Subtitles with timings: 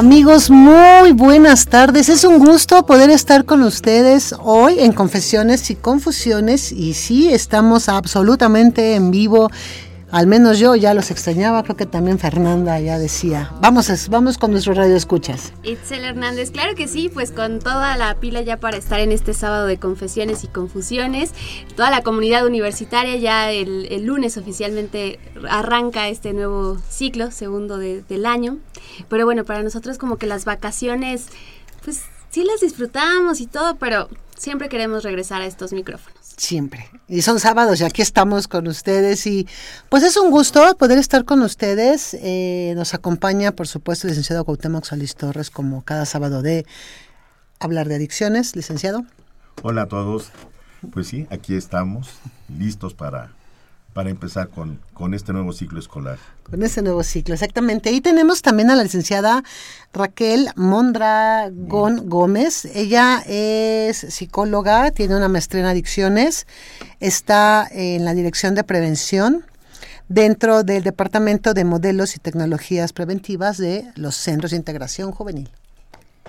[0.00, 2.08] Amigos, muy buenas tardes.
[2.08, 6.72] Es un gusto poder estar con ustedes hoy en Confesiones y Confusiones.
[6.72, 9.50] Y sí, estamos absolutamente en vivo.
[10.12, 11.62] Al menos yo ya los extrañaba.
[11.62, 13.52] Creo que también Fernanda ya decía.
[13.60, 15.52] Vamos, a- vamos con nuestro radio escuchas.
[15.62, 19.34] Itzel Hernández, claro que sí, pues con toda la pila ya para estar en este
[19.34, 21.30] sábado de confesiones y confusiones.
[21.76, 28.26] Toda la comunidad universitaria ya el, lunes oficialmente arranca este nuevo ciclo, segundo de- del
[28.26, 28.58] año.
[29.08, 31.26] Pero bueno, para nosotros como que las vacaciones,
[31.84, 36.19] pues sí las disfrutamos y todo, pero siempre queremos regresar a estos micrófonos.
[36.40, 36.88] Siempre.
[37.06, 39.46] Y son sábados y aquí estamos con ustedes y
[39.90, 42.14] pues es un gusto poder estar con ustedes.
[42.14, 46.64] Eh, nos acompaña, por supuesto, el licenciado Cuauhtémoc Solís Torres como cada sábado de
[47.58, 48.56] hablar de adicciones.
[48.56, 49.04] Licenciado.
[49.62, 50.30] Hola a todos.
[50.90, 52.08] Pues sí, aquí estamos,
[52.48, 53.34] listos para,
[53.92, 56.18] para empezar con, con este nuevo ciclo escolar.
[56.44, 57.90] Con ese nuevo ciclo, exactamente.
[57.92, 59.42] Y tenemos también a la licenciada
[59.92, 62.66] Raquel Mondragón Gómez.
[62.74, 66.46] Ella es psicóloga, tiene una maestría en adicciones,
[67.00, 69.44] está en la dirección de prevención
[70.08, 75.50] dentro del Departamento de Modelos y Tecnologías Preventivas de los Centros de Integración Juvenil.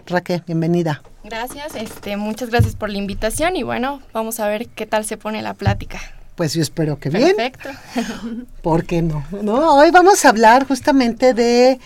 [0.07, 1.01] Raquel, bienvenida.
[1.23, 5.17] Gracias, este, muchas gracias por la invitación y bueno, vamos a ver qué tal se
[5.17, 5.99] pone la plática.
[6.41, 7.35] Pues yo espero que bien.
[7.35, 7.69] Perfecto.
[8.63, 9.23] ¿Por qué no?
[9.43, 9.75] no?
[9.75, 11.79] Hoy vamos a hablar justamente de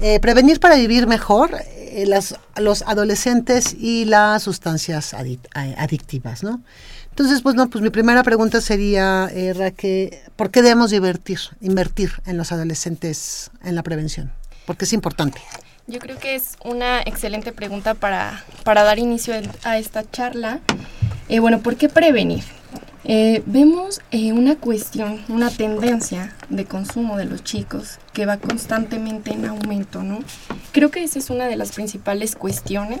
[0.00, 5.46] eh, prevenir para vivir mejor eh, las, los adolescentes y las sustancias adic-
[5.76, 6.62] adictivas, ¿no?
[7.10, 12.12] Entonces, pues no, pues mi primera pregunta sería, eh, Raquel, ¿por qué debemos invertir, invertir
[12.24, 14.32] en los adolescentes en la prevención?
[14.64, 15.38] Porque es importante.
[15.86, 19.34] Yo creo que es una excelente pregunta para, para dar inicio
[19.64, 20.60] a esta charla.
[21.28, 22.42] Eh, bueno, ¿por qué prevenir?
[23.04, 29.32] Eh, vemos eh, una cuestión, una tendencia de consumo de los chicos que va constantemente
[29.32, 30.20] en aumento, ¿no?
[30.72, 33.00] Creo que esa es una de las principales cuestiones.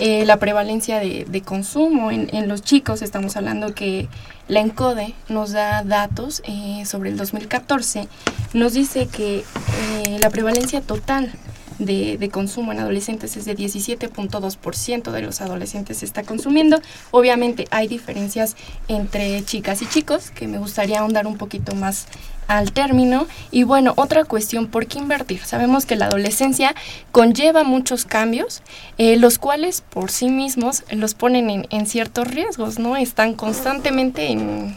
[0.00, 4.08] Eh, la prevalencia de, consumo en, en los chicos, estamos hablando que
[4.48, 8.08] la ENCODE nos da datos eh, sobre el 2014,
[8.54, 11.32] nos dice que eh, la prevalencia total
[11.78, 16.80] de, consumo en adolescentes es de 17.2% de los adolescentes está consumiendo.
[17.10, 18.56] Obviamente hay diferencias
[18.88, 22.06] entre chicas y chicos, que me gustaría ahondar un poquito más
[22.46, 23.26] al término.
[23.50, 25.44] Y bueno, otra cuestión, ¿por qué invertir?
[25.44, 26.74] Sabemos que la adolescencia
[27.12, 28.62] conlleva muchos cambios,
[28.96, 32.96] eh, los cuales por sí mismos los ponen en, ciertos riesgos, ¿no?
[32.96, 34.76] Están constantemente en,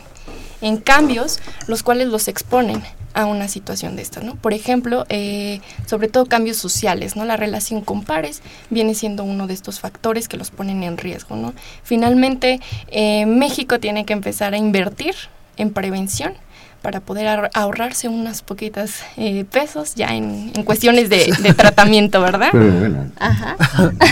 [0.61, 2.81] en cambios, los cuales los exponen
[3.13, 4.35] a una situación de esta, ¿no?
[4.35, 7.25] Por ejemplo, eh, sobre todo cambios sociales, ¿no?
[7.25, 11.35] La relación con pares viene siendo uno de estos factores que los ponen en riesgo,
[11.35, 11.53] ¿no?
[11.83, 15.15] Finalmente, eh, México tiene que empezar a invertir
[15.57, 16.33] en prevención
[16.81, 22.21] para poder ahor- ahorrarse unas poquitas eh, pesos ya en, en cuestiones de, de tratamiento,
[22.21, 22.49] ¿verdad?
[22.51, 23.55] Pero bueno, Ajá.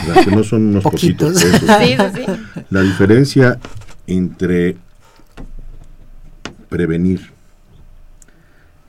[0.08, 1.34] las que no son unos Poquitos.
[1.44, 1.62] poquitos.
[1.78, 2.12] pesos.
[2.14, 2.62] Sí, sí, sí.
[2.70, 3.58] La diferencia
[4.06, 4.78] entre
[6.70, 7.32] prevenir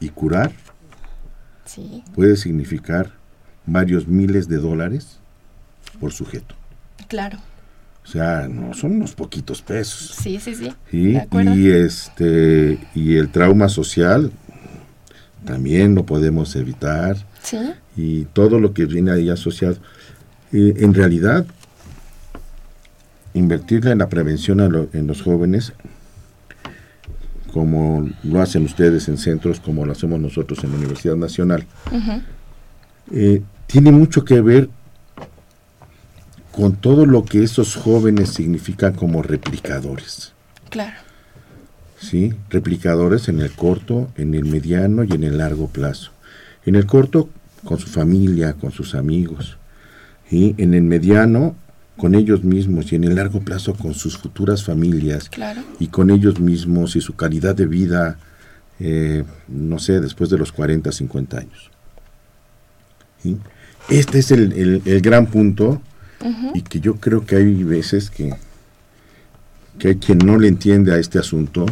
[0.01, 0.51] y curar
[1.67, 3.13] Sí, puede significar
[3.67, 5.19] varios miles de dólares
[6.01, 6.55] por sujeto.
[7.09, 7.39] claro.
[8.03, 10.17] O sea, no son unos poquitos pesos.
[10.21, 10.73] Sí, sí, sí.
[10.91, 14.33] Y este y el trauma social
[15.45, 17.59] también lo podemos evitar Sí,
[17.97, 19.77] y todo lo que viene ahí asociado.
[20.51, 21.47] Eh, en realidad,
[23.35, 25.73] invertirle en la prevención a lo- en los jóvenes,
[27.53, 31.67] como lo hacen ustedes en centros, como lo hacemos nosotros en la Universidad Nacional,
[33.13, 34.69] eh, tiene mucho que ver
[36.53, 40.33] con todo lo que esos jóvenes significan como replicadores.
[40.69, 40.97] claro.
[42.01, 42.35] ¿sí?
[42.49, 46.13] Replicadores en el corto, en el mediano y en el largo plazo.
[46.65, 47.29] En el corto,
[47.65, 49.59] con su familia, con sus amigos.
[50.31, 51.57] Y en el mediano,
[52.01, 52.93] con ellos mismos.
[52.93, 55.29] Y en el largo plazo, con sus futuras familias.
[55.29, 55.61] Claro.
[55.79, 58.19] Y con ellos mismos y su calidad de vida,
[58.79, 61.71] eh, no sé, después de los 40, 50 años.
[63.23, 63.37] ¿Sí?
[63.91, 65.81] Este es el, el- el gran punto
[66.55, 68.35] y que yo creo que hay veces que,
[69.79, 71.65] que hay quien no le entiende a este asunto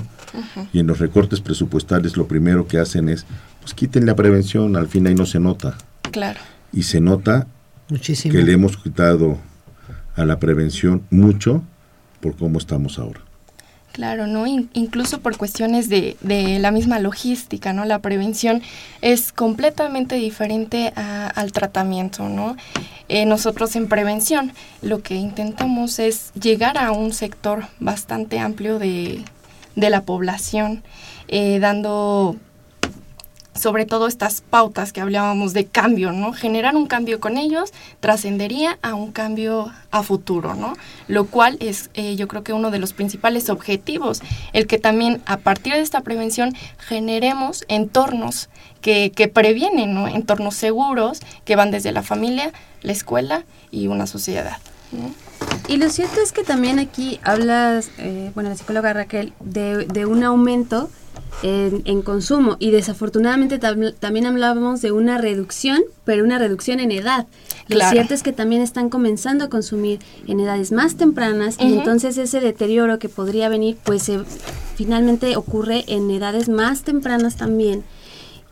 [0.72, 3.26] Y en los recortes presupuestales lo primero que hacen es,
[3.60, 5.76] pues quiten la prevención, al fin ahí no se nota.
[6.10, 6.38] Claro.
[6.72, 7.46] Y se nota
[7.90, 8.32] Muchísimo.
[8.34, 9.38] que le hemos quitado
[10.19, 11.62] a la prevención mucho
[12.20, 13.20] por cómo estamos ahora.
[13.93, 14.47] Claro, ¿no?
[14.47, 17.85] In- incluso por cuestiones de, de la misma logística, ¿no?
[17.85, 18.62] La prevención
[19.00, 22.56] es completamente diferente a- al tratamiento, ¿no?
[23.09, 29.25] Eh, nosotros en prevención lo que intentamos es llegar a un sector bastante amplio de,
[29.75, 30.82] de la población,
[31.29, 32.37] eh, dando
[33.58, 36.32] sobre todo estas pautas que hablábamos de cambio, ¿no?
[36.32, 40.75] Generar un cambio con ellos trascendería a un cambio a futuro, ¿no?
[41.06, 44.22] Lo cual es, eh, yo creo que uno de los principales objetivos,
[44.52, 48.49] el que también a partir de esta prevención generemos entornos
[48.81, 50.08] que, que previenen, ¿no?
[50.08, 52.52] Entornos seguros que van desde la familia,
[52.82, 54.58] la escuela y una sociedad.
[55.69, 60.06] Y lo cierto es que también aquí hablas, eh, bueno, la psicóloga Raquel, de, de
[60.06, 60.88] un aumento
[61.43, 66.91] en, en consumo y desafortunadamente tam- también hablábamos de una reducción, pero una reducción en
[66.93, 67.26] edad.
[67.69, 72.17] Lo cierto es que también están comenzando a consumir en edades más tempranas y entonces
[72.19, 74.20] ese deterioro que podría venir, pues eh,
[74.75, 77.85] finalmente ocurre en edades más tempranas también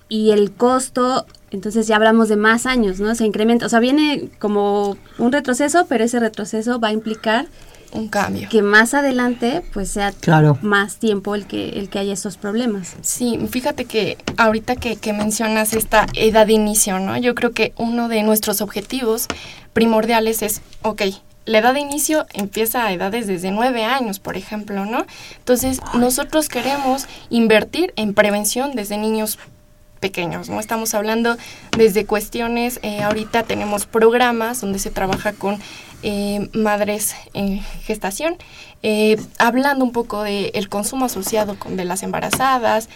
[0.09, 3.15] y el costo, entonces ya hablamos de más años, ¿no?
[3.15, 7.47] Se incrementa, o sea, viene como un retroceso, pero ese retroceso va a implicar
[7.93, 8.49] Un cambio.
[8.49, 10.59] que más adelante pues sea Claro.
[10.63, 12.95] más tiempo el que el que haya esos problemas.
[13.03, 17.17] Sí, fíjate que ahorita que, que mencionas esta edad de inicio, ¿no?
[17.17, 19.27] Yo creo que uno de nuestros objetivos
[19.73, 21.03] primordiales es, ok,
[21.45, 25.07] la edad de inicio empieza a edades desde nueve años, por ejemplo, ¿no?
[25.39, 29.39] Entonces, nosotros queremos invertir en prevención desde niños
[30.01, 30.61] pequeños, ¿no?
[30.61, 31.37] Estamos hablando
[31.77, 35.59] desde cuestiones, eh, ahorita tenemos programas donde se trabaja con
[36.03, 38.37] eh, madres en gestación,
[38.83, 42.89] eh, hablando un poco del consumo asociado con de las embarazadas,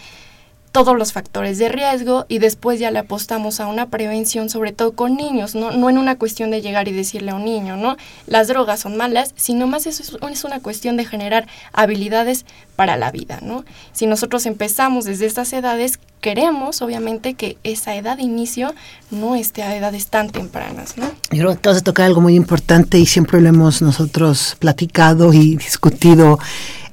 [0.71, 4.93] todos los factores de riesgo y después ya le apostamos a una prevención, sobre todo
[4.93, 5.71] con niños, ¿no?
[5.71, 7.97] No en una cuestión de llegar y decirle a un niño, ¿no?
[8.25, 12.45] Las drogas son malas, sino más eso es, una cuestión de generar habilidades
[12.75, 13.65] para la vida, ¿no?
[13.91, 18.73] Si nosotros empezamos desde estas edades, queremos, obviamente, que esa edad de inicio
[19.11, 21.05] no esté a edades tan tempranas, ¿no?
[21.31, 25.33] Yo creo que acabas de tocar algo muy importante y siempre lo hemos nosotros platicado
[25.33, 26.39] y discutido.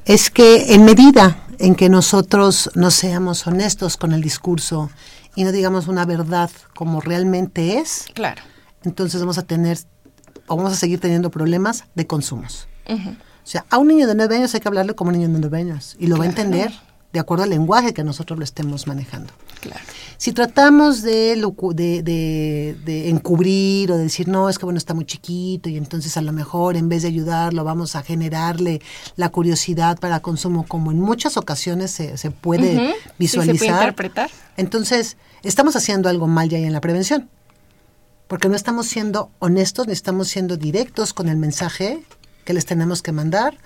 [0.04, 4.90] Es que en medida en que nosotros no seamos honestos con el discurso
[5.34, 8.42] y no digamos una verdad como realmente es, Claro.
[8.84, 9.78] entonces vamos a tener
[10.46, 12.68] o vamos a seguir teniendo problemas de consumos.
[12.88, 15.38] O sea, a un niño de nueve años hay que hablarle como un niño de
[15.38, 16.72] nueve años y lo va a entender
[17.12, 19.32] de acuerdo al lenguaje que nosotros lo estemos manejando.
[19.60, 19.80] Claro.
[20.18, 21.36] Si tratamos de,
[21.74, 25.76] de, de- de encubrir o de decir, no, es que bueno, está muy chiquito y
[25.78, 28.80] entonces a lo mejor en vez de ayudarlo vamos a generarle
[29.16, 33.58] la curiosidad para consumo, como en muchas ocasiones se, se puede visualizar.
[33.58, 34.30] se puede interpretar.
[34.56, 37.28] Entonces, estamos haciendo algo mal ya en la prevención.
[38.28, 42.02] Porque no estamos siendo honestos ni estamos siendo directos con el mensaje
[42.44, 43.56] que les tenemos que mandar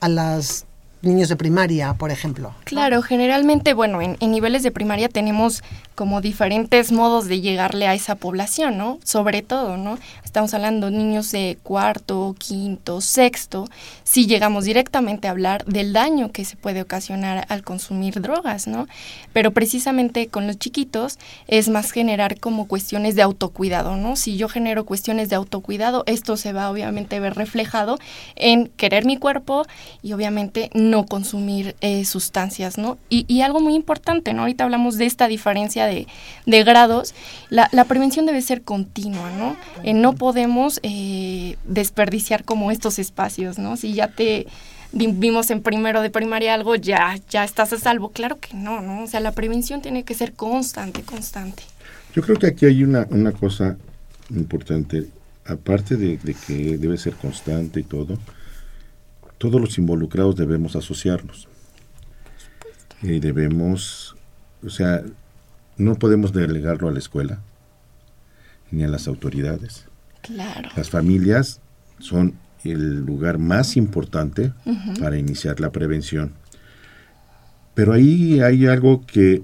[0.00, 0.64] a los
[1.02, 2.54] niños de primaria, por ejemplo.
[2.64, 5.62] Claro, generalmente, bueno, en, niveles de primaria tenemos
[5.94, 8.98] como diferentes modos de llegarle a esa población, ¿no?
[9.04, 9.98] Sobre todo, ¿no?
[10.28, 13.64] Estamos hablando niños de cuarto, quinto, sexto,
[14.04, 18.86] si llegamos directamente a hablar del daño que se puede ocasionar al consumir drogas, ¿no?
[19.32, 24.16] Pero precisamente con los chiquitos es más generar como cuestiones de autocuidado, ¿no?
[24.16, 27.98] Si yo genero cuestiones de autocuidado, esto se va obviamente a ver reflejado
[28.36, 29.64] en querer mi cuerpo
[30.02, 32.98] y obviamente no consumir eh, sustancias, ¿no?
[33.08, 34.42] Y, y algo muy importante, ¿no?
[34.42, 36.06] Ahorita hablamos de esta diferencia de,
[36.44, 37.14] de grados.
[37.48, 39.56] La, la prevención debe ser continua, ¿no?
[39.84, 43.76] Eh, no podemos eh, desperdiciar como estos espacios, ¿no?
[43.76, 44.46] Si ya te
[44.92, 48.10] vi- vimos en primero de primaria algo, ya, ya estás a salvo.
[48.10, 49.04] Claro que no, ¿no?
[49.04, 51.62] O sea, la prevención tiene que ser constante, constante.
[52.14, 53.76] Yo creo que aquí hay una, una cosa
[54.30, 55.08] importante,
[55.46, 58.18] aparte de, de que debe ser constante y todo,
[59.38, 61.48] todos los involucrados debemos asociarnos.
[63.02, 64.16] Y debemos,
[64.66, 65.02] o sea,
[65.76, 67.38] no podemos delegarlo a la escuela
[68.72, 69.84] ni a las autoridades.
[70.22, 70.70] Claro.
[70.76, 71.60] Las familias
[71.98, 72.34] son
[72.64, 74.52] el lugar más importante
[75.00, 76.32] para iniciar la prevención.
[77.74, 79.42] Pero ahí hay algo que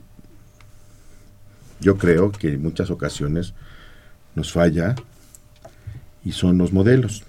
[1.80, 3.54] yo creo que en muchas ocasiones
[4.34, 4.94] nos falla
[6.24, 7.22] y son los modelos.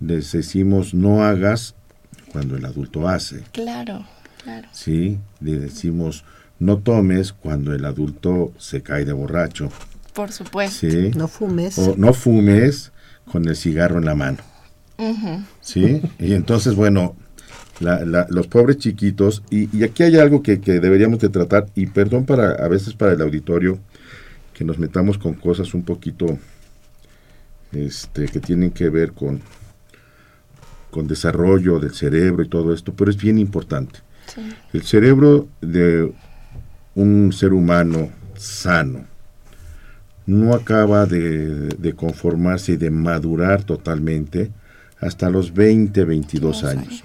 [0.00, 1.74] Les decimos no hagas
[2.32, 3.44] cuando el adulto hace.
[3.52, 4.04] Claro,
[4.42, 4.68] claro.
[4.72, 5.18] ¿sí?
[5.40, 6.24] Le decimos
[6.58, 9.70] no tomes cuando el adulto se cae de borracho.
[10.12, 10.88] Por supuesto.
[10.90, 11.10] ¿sí?
[11.16, 11.78] No fumes.
[11.78, 12.92] O no fumes
[13.30, 14.38] con el cigarro en la mano.
[15.60, 16.00] ¿Sí?
[16.20, 17.16] Y entonces, bueno,
[17.80, 21.66] la- la- los pobres chiquitos, y, y aquí hay algo que, que deberíamos de tratar,
[21.74, 23.78] y perdón para a veces para el auditorio,
[24.54, 26.38] que nos metamos con cosas un poquito
[27.72, 29.40] este, que tienen que ver con,
[30.90, 34.00] con desarrollo del cerebro y todo esto, pero es bien importante.
[34.72, 36.12] El cerebro de
[36.94, 39.06] un ser humano sano
[40.26, 44.50] no acaba de, de conformarse y de madurar totalmente
[45.00, 47.04] hasta los 20, 22 años.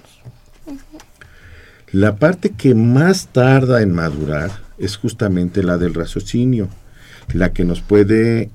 [1.90, 6.68] La parte que más tarda en madurar es justamente la del raciocinio,
[7.32, 8.50] la que nos puede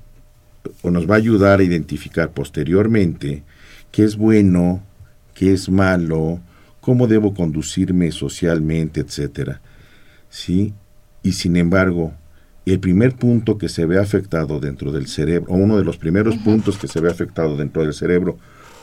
[0.82, 3.42] o nos va a ayudar a identificar posteriormente
[3.90, 4.82] qué es bueno,
[5.34, 6.40] qué es malo,
[6.80, 9.60] cómo debo conducirme socialmente, etcétera.
[10.30, 10.72] ¿Sí?
[11.22, 12.14] Y sin embargo,
[12.72, 16.36] el primer punto que se ve afectado dentro del cerebro, o uno de los primeros
[16.36, 18.38] puntos que se ve afectado dentro del cerebro,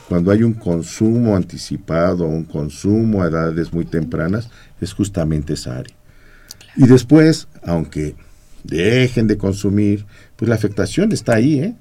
[0.08, 5.94] cuando hay un consumo anticipado, un consumo a edades muy tempranas, es justamente esa área.
[6.76, 8.14] Y después, aunque
[8.62, 10.04] dejen de consumir,
[10.36, 11.74] pues la afectación está ahí, ¿eh?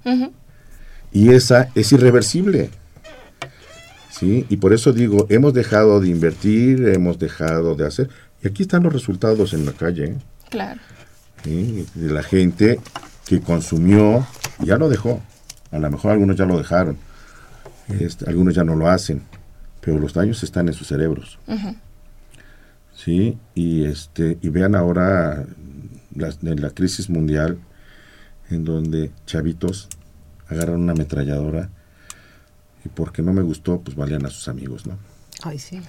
[1.11, 2.69] Y esa es irreversible.
[4.09, 4.45] ¿Sí?
[4.49, 8.09] Y por eso digo, hemos dejado de invertir, hemos dejado de hacer.
[8.43, 10.17] Y aquí están los resultados en la calle, ¿eh?
[10.49, 10.79] Claro.
[11.43, 11.85] ¿Sí?
[11.95, 12.79] de la gente
[13.25, 14.25] que consumió,
[14.59, 15.21] ya lo dejó.
[15.71, 16.97] A lo mejor algunos ya lo dejaron,
[17.87, 19.23] este, algunos ya no lo hacen,
[19.79, 21.39] pero los daños están en sus cerebros.
[22.95, 25.45] Sí, y este y vean ahora
[26.13, 27.57] la, la crisis mundial
[28.49, 29.87] en donde chavitos
[30.47, 31.69] agarran una ametralladora
[32.83, 34.97] y porque no me gustó, pues valían a sus amigos, ¿no?
[35.43, 35.81] Ay, sí.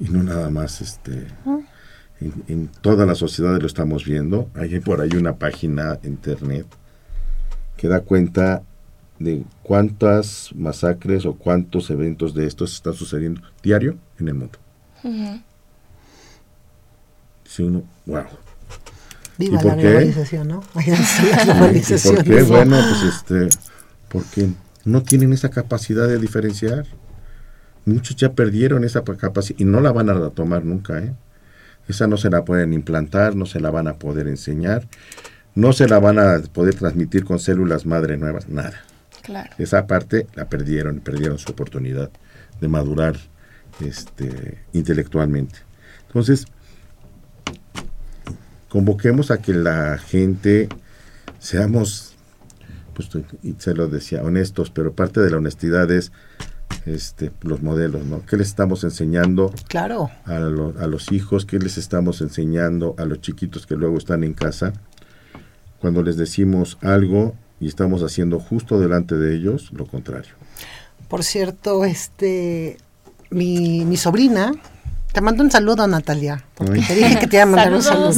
[0.00, 1.26] y no nada más este
[2.20, 6.66] en, en toda la sociedad lo estamos viendo hay por ahí una página internet
[7.76, 8.62] que da cuenta
[9.18, 14.58] de cuántas masacres o cuántos eventos de estos están sucediendo diario en el mundo
[17.44, 18.24] si uno wow
[19.38, 19.82] Viva ¿Y por la qué?
[19.90, 20.62] globalización, ¿no?
[20.74, 22.14] La ¿Y globalización.
[22.16, 22.40] por qué?
[22.40, 22.46] ¿no?
[22.48, 23.48] bueno pues este
[24.08, 24.48] porque
[24.84, 26.86] no tienen esa capacidad de diferenciar
[27.84, 31.12] muchos ya perdieron esa pa- capacidad y no la van a retomar nunca ¿eh?
[31.88, 34.86] Esa no se la pueden implantar no se la van a poder enseñar
[35.54, 38.84] no se la van a poder transmitir con células madre nuevas nada
[39.22, 39.50] Claro.
[39.58, 42.10] esa parte la perdieron, perdieron su oportunidad
[42.60, 43.16] de madurar
[43.80, 45.58] este, intelectualmente.
[46.06, 46.46] Entonces,
[48.68, 50.68] convoquemos a que la gente
[51.38, 52.14] seamos,
[52.94, 53.10] pues
[53.58, 56.12] se lo decía, honestos, pero parte de la honestidad es
[56.86, 58.24] este, los modelos, ¿no?
[58.24, 60.10] ¿Qué les estamos enseñando Claro.
[60.24, 61.44] a, lo- a los hijos?
[61.44, 64.72] ¿Qué les estamos enseñando a los chiquitos que luego están en casa?
[65.80, 70.32] Cuando les decimos algo y estamos haciendo justo delante de ellos lo contrario.
[71.08, 72.78] Por cierto, este,
[73.30, 74.52] mi, mi sobrina,
[75.12, 76.86] te mando un saludo, Natalia, porque Ay.
[76.86, 78.12] te dije que te iba a mandar un saludo.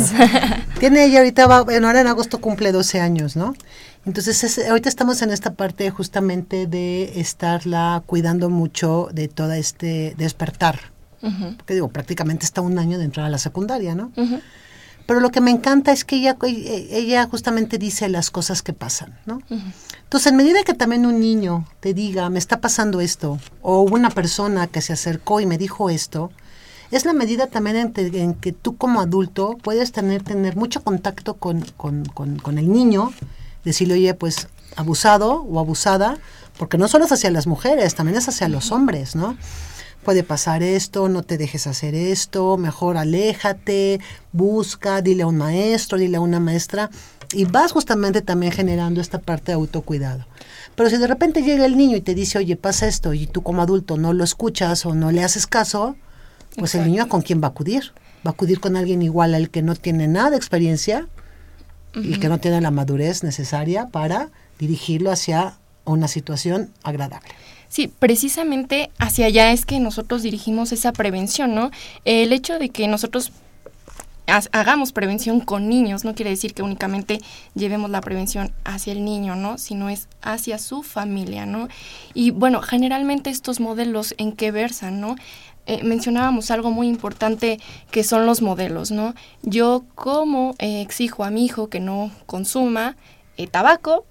[0.79, 3.55] Tiene ella ahorita, va, bueno, ahora en agosto cumple 12 años, ¿no?
[4.07, 10.15] Entonces, es- ahorita estamos en esta parte justamente de estarla cuidando mucho de todo este
[10.17, 10.79] despertar.
[11.23, 11.57] Ujú.
[11.57, 14.13] Porque digo, prácticamente está un año de entrar a la secundaria, ¿no?
[14.17, 14.41] Ujú.
[15.07, 19.19] Pero lo que me encanta es que ella, ella justamente dice las cosas que pasan,
[19.25, 19.41] ¿no?
[20.05, 24.11] Entonces, en medida que también un niño te diga, me está pasando esto, o una
[24.11, 26.31] persona que se acercó y me dijo esto,
[26.91, 30.83] es la medida también en, te- en que tú como adulto puedes tener, tener mucho
[30.85, 33.11] contacto con, con- con- con el niño,
[33.65, 36.19] decirle, oye, pues abusado o abusada,
[36.59, 39.37] porque no solo es hacia las mujeres, también es hacia los hombres, ¿no?
[40.05, 44.01] Puede pasar esto, no te dejes hacer esto, mejor aléjate,
[44.33, 46.91] busca, dile a un maestro, dile a una maestra,
[47.33, 50.27] y vas justamente también generando esta parte de autocuidado.
[50.75, 53.43] Pero si de repente llega el niño y te dice, oye, pasa esto, y tú
[53.43, 55.97] como adulto no lo escuchas o no le haces caso,
[56.57, 57.93] pues el niño con quién va a acudir.
[58.27, 61.09] Va a acudir con alguien igual al que no tiene nada de experiencia
[62.03, 64.29] y que no tiene la madurez necesaria para
[64.59, 67.29] dirigirlo hacia una situación agradable.
[67.69, 71.71] Sí, precisamente hacia allá es que nosotros dirigimos esa prevención, ¿no?
[72.05, 73.31] El hecho de que nosotros
[74.27, 77.19] ha- hagamos prevención con niños no quiere decir que únicamente
[77.55, 79.59] llevemos la prevención hacia el niño, ¿no?
[79.59, 81.69] Sino es hacia su familia, ¿no?
[82.15, 85.17] Y bueno, generalmente estos modelos en qué versan, ¿no?
[85.71, 87.61] Eh, mencionábamos algo muy importante
[87.91, 89.15] que son los modelos, ¿no?
[89.43, 92.97] Yo como eh, exijo a mi hijo que no consuma
[93.37, 94.07] eh, tabaco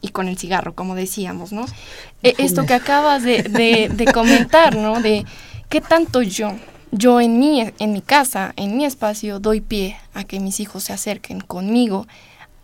[0.00, 1.66] y con el cigarro, como decíamos, ¿no?
[2.22, 5.00] Esto que acabas de, de- de comentar, ¿no?
[5.02, 5.24] De
[5.68, 6.52] qué tanto yo,
[6.92, 10.84] yo en mi, en mi casa, en mi espacio, doy pie a que mis hijos
[10.84, 12.06] se acerquen conmigo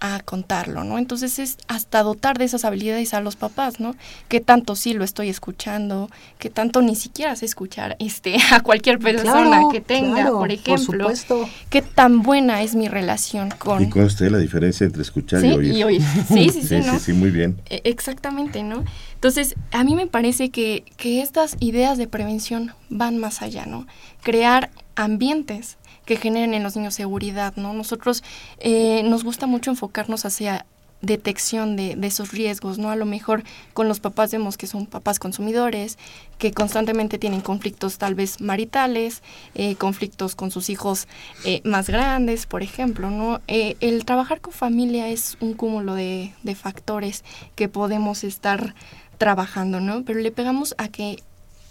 [0.01, 0.99] a contarlo, ¿no?
[0.99, 3.95] Entonces es hasta dotar de esas habilidades a los papás, ¿no?
[4.29, 8.99] Que tanto sí lo estoy escuchando, que tanto ni siquiera sé escuchar este a cualquier
[8.99, 11.09] persona que tenga, por ejemplo.
[11.29, 15.53] Por qué tan buena es mi relación con Y usted la diferencia entre escuchar y
[15.53, 15.73] oír.
[15.73, 16.03] Y oír.
[16.29, 17.61] Sí, sí, sí, sí, sí, muy bien.
[17.71, 18.85] E, exactamente, ¿no?
[19.15, 23.87] Entonces, a mí me parece que, que estas ideas de prevención van más allá, ¿no?
[24.23, 27.75] Crear ambientes que generen en los niños seguridad, ¿no?
[27.75, 28.25] Nosotros
[28.59, 30.65] eh, nos gusta mucho enfocarnos hacia
[31.03, 32.91] detección de, esos riesgos, ¿no?
[32.91, 33.43] A lo mejor
[33.75, 35.99] con los papás vemos que son papás consumidores,
[36.39, 39.23] que constantemente tienen conflictos tal vez maritales,
[39.55, 41.07] eh, conflictos con sus hijos
[41.45, 43.41] eh, más grandes, por ejemplo, ¿no?
[43.47, 47.25] el trabajar con familia es un cúmulo de, de factores
[47.57, 48.75] que podemos estar
[49.19, 50.03] trabajando, ¿no?
[50.05, 51.23] Pero le pegamos a que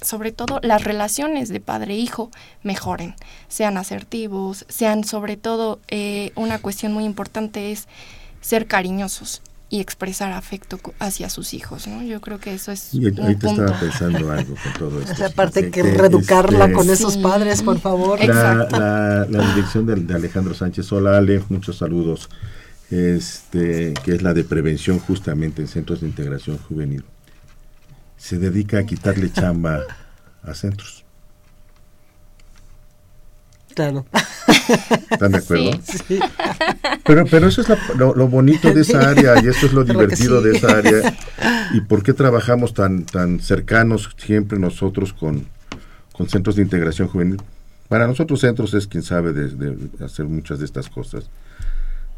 [0.02, 2.32] sobre todo las relaciones de padre-hijo
[2.64, 3.16] e mejoren,
[3.48, 7.88] sean asertivos, sean sobre todo eh, una cuestión muy importante es
[8.42, 12.04] ser cariñosos y expresar afecto hacia sus hijos, ¿no?
[12.04, 15.12] Yo creo que eso es y ahorita estaba pensando algo con todo esto.
[15.26, 18.24] Esa parte que, reeducarla con esos padres, por favor.
[18.24, 22.30] La, la, dirección de, de, Alejandro Sánchez Hola Ale, muchos saludos.
[22.92, 27.04] Este, que es la de prevención justamente en centros de integración juvenil
[28.18, 29.82] se dedica a quitarle chamba
[30.44, 31.06] a centros.
[33.76, 34.06] Claro.
[35.12, 35.72] ¿Están de acuerdo?
[36.08, 36.20] Sí.
[37.04, 37.68] Pero, pero eso es
[37.98, 41.16] lo, bonito de esa área y eso es lo divertido de esa área.
[41.74, 45.46] ¿Y por qué trabajamos tan, tan cercanos siempre nosotros con,
[46.14, 47.42] con centros de integración juvenil?
[47.88, 51.30] Para nosotros centros es quien sabe de, hacer muchas de estas cosas.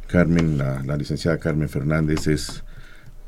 [0.07, 2.63] Carmen, la, la licenciada Carmen Fernández es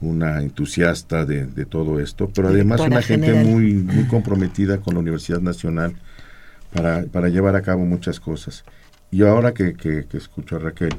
[0.01, 5.41] una entusiasta de, todo esto, pero además una gente muy, muy comprometida con la Universidad
[5.41, 5.95] Nacional
[6.73, 8.63] para, para llevar a cabo muchas cosas.
[9.11, 10.95] Y ahora que, que, escucho a Raquel,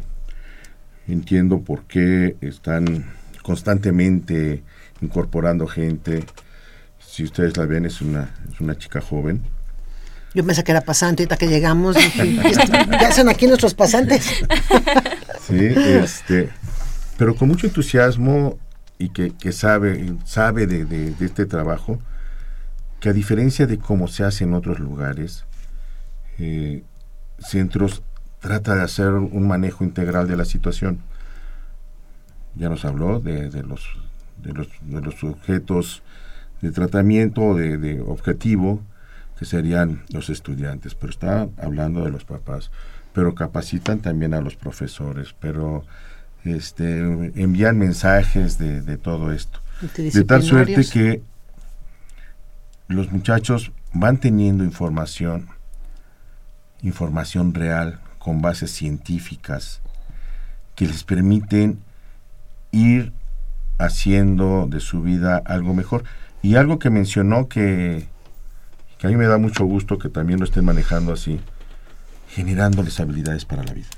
[1.09, 3.11] entiendo por qué están
[3.43, 4.63] constantemente
[5.01, 6.25] incorporando gente.
[6.99, 9.41] Si ustedes la ven, es una, es una chica joven.
[10.35, 11.97] Yo pensé que era pasante, ahorita que llegamos,
[13.01, 14.27] ya son aquí nuestros pasantes.
[15.49, 16.51] sí, este,
[17.17, 18.59] pero con mucho entusiasmo
[19.01, 21.99] y que, sabe, sabe de, este trabajo,
[23.01, 25.47] que a diferencia de cómo se hace en otros lugares,
[26.39, 26.85] eh,
[27.39, 28.03] Centros
[28.41, 31.01] trata de hacer un manejo integral de la situación.
[32.55, 33.89] Ya nos habló de, los,
[34.37, 36.03] de, los, de los sujetos
[36.61, 38.83] de tratamiento, de, de objetivo,
[39.39, 42.71] que serían los estudiantes, pero está hablando de los papás,
[43.15, 45.87] pero capacitan también a los profesores, pero
[46.45, 49.61] este, envían mensajes de, todo esto.
[49.97, 51.23] De tal suerte que
[52.89, 55.49] los muchachos van teniendo información,
[56.83, 59.81] información real, con bases científicas,
[60.75, 61.81] que les permiten
[62.73, 63.13] ir
[63.79, 66.05] haciendo de su vida algo mejor.
[66.43, 68.07] Y algo que mencionó que,
[68.99, 71.41] que a mí me da mucho gusto que también lo estén manejando así,
[72.29, 73.89] generándoles habilidades para la vida.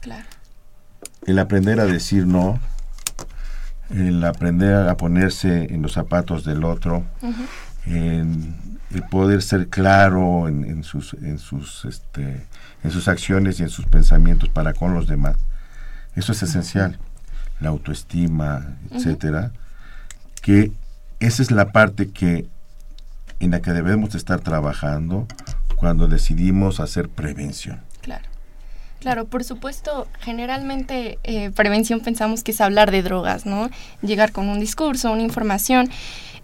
[0.00, 0.35] Claro
[1.26, 2.58] el aprender a decir no,
[3.90, 7.04] el aprender a ponerse en los zapatos del otro,
[7.86, 12.46] el poder ser claro en, sus en sus este,
[12.82, 15.36] en sus acciones y en sus pensamientos para con los demás.
[16.14, 16.98] Eso es esencial.
[17.60, 19.50] La autoestima, etcétera,
[20.42, 20.72] que
[21.20, 22.46] esa es la parte que
[23.40, 25.26] en la que debemos estar trabajando
[25.76, 27.80] cuando decidimos hacer prevención.
[28.02, 28.24] Claro.
[29.00, 33.70] Claro, por supuesto, generalmente eh, prevención pensamos que es hablar de drogas, ¿no?
[34.02, 35.90] Llegar con un discurso, una información.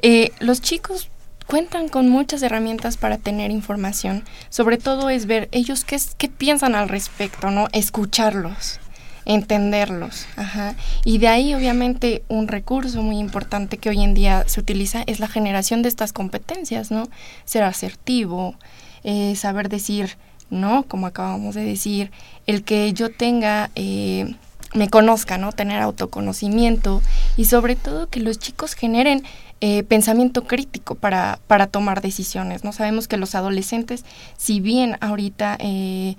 [0.03, 1.09] Eh, los chicos
[1.47, 4.25] cuentan con muchas herramientas para tener información.
[4.49, 7.69] Sobre todo es ver ellos qué, qué piensan al respecto, ¿no?
[7.73, 8.81] Escucharlos,
[9.25, 10.27] entenderlos.
[10.37, 10.75] Ajá.
[11.05, 15.21] Y de ahí, obviamente, un recurso muy importante que hoy en día se utiliza es
[15.21, 17.09] la generación de estas competencias, ¿no?
[17.45, 18.57] Ser asertivo,
[19.05, 20.17] eh, saber decir
[20.53, 20.85] ¿no?
[20.85, 22.13] Como acabamos de decir,
[22.47, 24.37] el que yo tenga, eh,
[24.75, 25.51] me conozca, ¿no?
[25.51, 27.03] Tener autoconocimiento
[27.37, 29.25] y sobre todo que los chicos generen
[29.61, 32.73] eh, pensamiento crítico para, para tomar decisiones, ¿no?
[32.73, 34.05] Sabemos que los adolescentes,
[34.37, 35.57] si bien ahorita...
[35.59, 36.17] Eh,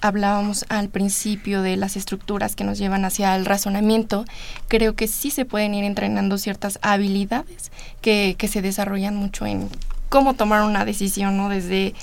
[0.00, 4.24] hablábamos al principio de las estructuras que nos llevan hacia el razonamiento,
[4.68, 9.68] creo que sí se pueden ir entrenando ciertas habilidades que, que se desarrollan mucho en
[10.08, 11.48] cómo tomar una decisión, ¿no?
[11.48, 11.94] Desde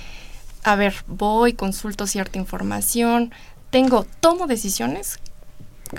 [0.66, 3.32] a ver, voy, consulto cierta información,
[3.70, 5.20] tengo, tomo decisiones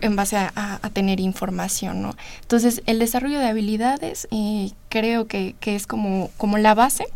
[0.01, 2.17] en base a, a- a tener información, ¿no?
[2.43, 7.07] Entonces, el desarrollo de habilidades eh, creo que, que es como, como la base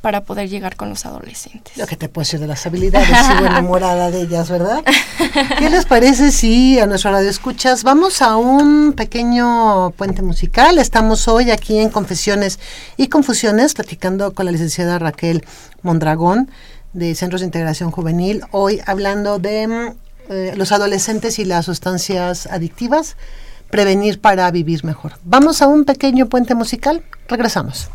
[0.00, 1.76] para poder llegar con los adolescentes.
[1.76, 4.82] Lo que te puedo decir de las habilidades, sigo enamorada de ellas, ¿verdad?
[5.58, 10.78] ¿Qué les parece si a nuestra radio escuchas vamos a un pequeño puente musical?
[10.78, 12.60] Estamos hoy aquí en Confesiones
[12.96, 15.44] y Confusiones platicando con la licenciada Raquel
[15.82, 16.48] Mondragón
[16.92, 19.94] de Centros de Integración Juvenil, hoy hablando de mm,
[20.30, 23.16] eh, los adolescentes y las sustancias adictivas,
[23.70, 25.12] prevenir para vivir mejor.
[25.24, 27.90] Vamos a un pequeño puente musical, regresamos.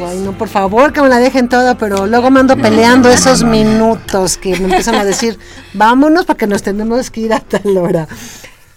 [0.00, 3.10] Digo, ay, no, por favor, que me la dejen toda, pero luego me ando peleando
[3.10, 5.38] esos minutos que me empiezan a decir,
[5.74, 8.08] vámonos porque nos tenemos que ir a tal hora.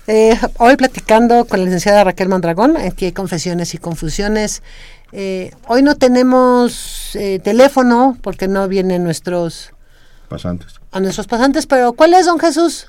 [0.07, 4.63] Eh, hoy platicando con la licenciada Raquel Mondragón, aquí hay confesiones y confusiones.
[5.13, 9.71] Eh, hoy no tenemos eh, teléfono porque no vienen nuestros
[10.27, 10.73] Pasantes.
[10.91, 12.87] a nuestros pasantes, pero ¿cuál es, don Jesús?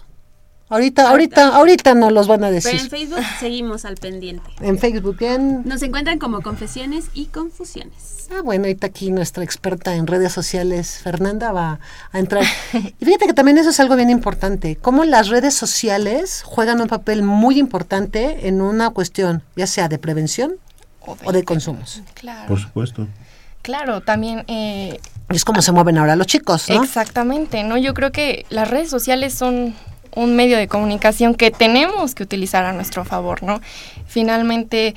[0.75, 2.81] Ahorita, ahorita, ahorita nos los van a Pero decir.
[2.81, 4.51] en Facebook seguimos al pendiente.
[4.61, 5.63] En Facebook, bien.
[5.65, 8.29] Nos encuentran como Confesiones y Confusiones.
[8.33, 11.79] Ah, bueno, ahorita aquí nuestra experta en redes sociales, Fernanda, va
[12.11, 12.43] a entrar.
[12.73, 16.89] Y fíjate que también eso es algo bien importante, cómo las redes sociales juegan un
[16.89, 20.57] papel muy importante en una cuestión, ya sea de prevención
[21.07, 22.03] o de consumos.
[22.15, 22.49] Claro.
[22.49, 23.07] Por supuesto.
[23.63, 24.99] Claro, también eh,
[25.31, 26.83] es como se mueven ahora los chicos, ¿no?
[26.83, 27.79] Exactamente, ¿no?
[27.79, 29.75] Yo creo que las redes sociales son
[30.15, 33.61] un medio de comunicación que tenemos que utilizar a nuestro favor, ¿no?
[34.07, 34.95] Finalmente,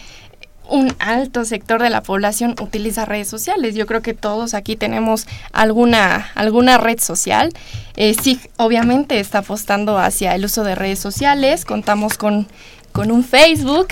[0.70, 3.76] un alto sector de la población utiliza redes sociales.
[3.76, 7.54] Yo creo que todos aquí tenemos alguna, alguna red social.
[7.96, 11.66] Eh, sí, obviamente está apostando hacia el uso de redes sociales.
[11.66, 12.48] Contamos con,
[12.92, 13.88] con un Facebook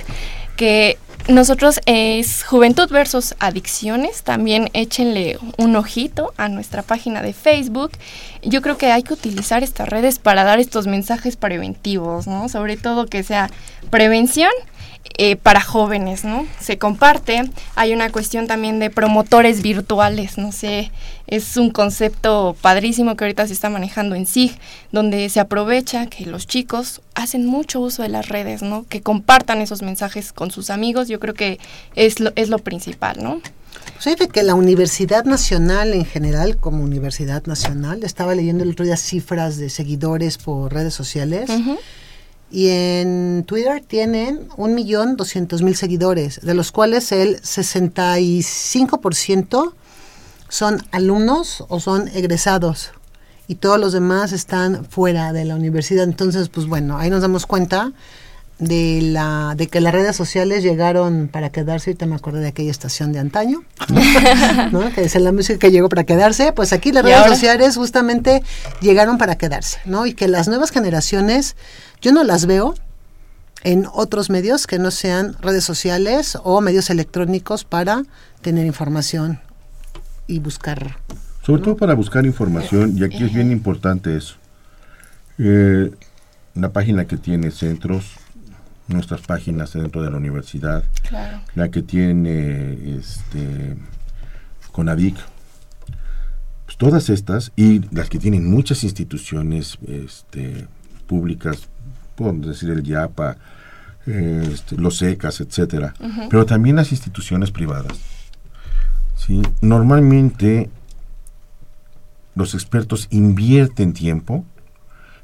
[0.58, 4.22] que nosotros es Juventud versus Adicciones.
[4.22, 7.92] También échenle un ojito a nuestra página de Facebook.
[8.44, 12.48] Yo creo que hay que utilizar estas redes para dar estos mensajes preventivos, ¿no?
[12.48, 13.50] Sobre todo que sea
[13.90, 14.52] prevención
[15.18, 16.46] eh, para jóvenes, ¿no?
[16.60, 17.44] Se comparte.
[17.76, 20.92] Hay una cuestión también de promotores virtuales, no sé,
[21.28, 24.58] es un concepto padrísimo que ahorita se está manejando en SIG,
[24.92, 28.86] donde se aprovecha que los chicos hacen mucho uso de las redes, ¿no?
[28.90, 31.60] Que compartan esos mensajes con sus amigos, yo creo que
[31.96, 33.42] es lo, es lo principal, ¿no?
[34.00, 38.98] Fíjate que la Universidad Nacional en general, como Universidad Nacional, estaba leyendo el otro día
[38.98, 41.50] cifras de seguidores por redes sociales.
[41.50, 41.78] Ujú.
[42.52, 49.74] Y en Twitter tienen un millón doscientos mil seguidores, de los cuales el 65%
[50.48, 52.92] son alumnos o son egresados
[53.48, 56.04] y todos los demás están fuera de la universidad.
[56.04, 57.94] Entonces, pues bueno, ahí nos damos cuenta
[58.60, 61.92] de la de que las redes sociales llegaron para quedarse.
[61.92, 63.64] Ahorita me acuerdo de aquella estación de antaño,
[64.72, 64.92] ¿no?
[64.94, 66.54] que es la música que llegó para quedarse.
[66.54, 67.34] Pues aquí las ¿Y redes ahora?
[67.34, 68.44] sociales justamente
[68.82, 70.06] llegaron para quedarse, ¿no?
[70.06, 71.56] Y que las nuevas generaciones,
[72.02, 72.76] yo no las veo
[73.64, 78.04] en otros medios que no sean redes sociales o medios electrónicos para
[78.42, 79.40] tener información
[80.28, 80.98] y buscar.
[81.44, 84.36] Sobre todo para buscar información, y aquí es bien importante eso.
[85.38, 85.92] Eh,
[86.54, 88.16] la página que tiene centros,
[88.88, 91.42] nuestras páginas dentro de la universidad, Claro.
[91.56, 93.76] la que tiene este
[94.72, 95.16] Conadic,
[96.66, 100.68] pues todas estas y las que tienen muchas instituciones este,
[101.08, 101.68] públicas,
[102.16, 103.38] por decir el YAPA,
[104.06, 105.94] este, los SECAS, etcétera,
[106.30, 107.98] pero también las instituciones privadas.
[109.18, 109.42] ¿sí?
[109.62, 110.70] Normalmente
[112.36, 114.46] los expertos invierten tiempo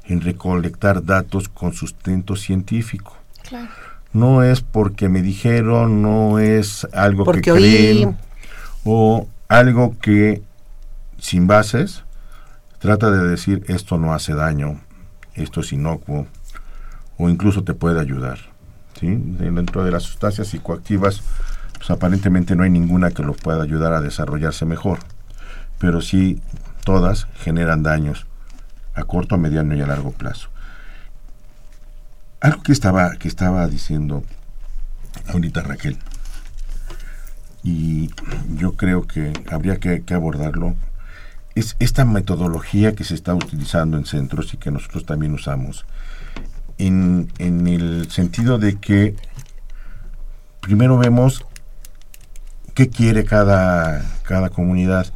[0.04, 3.16] en recolectar datos con sustento científico.
[3.52, 3.68] Claro.
[4.14, 7.60] No es porque me dijeron, no es algo Porque que oí.
[7.60, 8.16] creen
[8.82, 10.42] o algo que
[11.18, 12.02] sin bases
[12.78, 14.80] trata de decir esto no hace daño,
[15.34, 16.26] esto es inocuo
[17.18, 18.38] o incluso te puede ayudar.
[18.98, 19.18] ¿sí?
[19.18, 21.20] Dentro de las sustancias psicoactivas,
[21.76, 25.00] pues aparentemente no hay ninguna que los pueda ayudar a desarrollarse mejor,
[25.78, 26.40] pero sí
[26.84, 28.26] todas generan daños
[28.94, 30.48] a corto, a mediano y a largo plazo.
[32.42, 34.24] Algo que estaba, que estaba diciendo
[35.32, 35.96] ahorita Raquel,
[37.62, 38.10] y
[38.56, 40.74] yo creo que habría que, que abordarlo,
[41.54, 45.86] es esta metodología que se está utilizando en centros y que nosotros también usamos,
[46.78, 49.14] en, en el sentido de que
[50.60, 51.46] primero vemos
[52.74, 55.06] qué quiere cada, cada comunidad.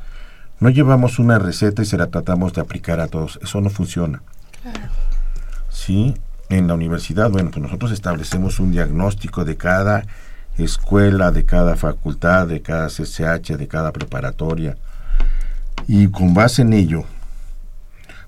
[0.60, 3.40] No llevamos una receta y se la tratamos de aplicar a todos.
[3.42, 4.22] Eso no funciona.
[5.70, 6.14] Sí,
[6.48, 10.04] en la universidad, bueno, pues nosotros establecemos un diagnóstico de cada
[10.58, 14.76] escuela, de cada facultad, de cada CCH, de cada preparatoria.
[15.88, 17.04] Y con base en ello,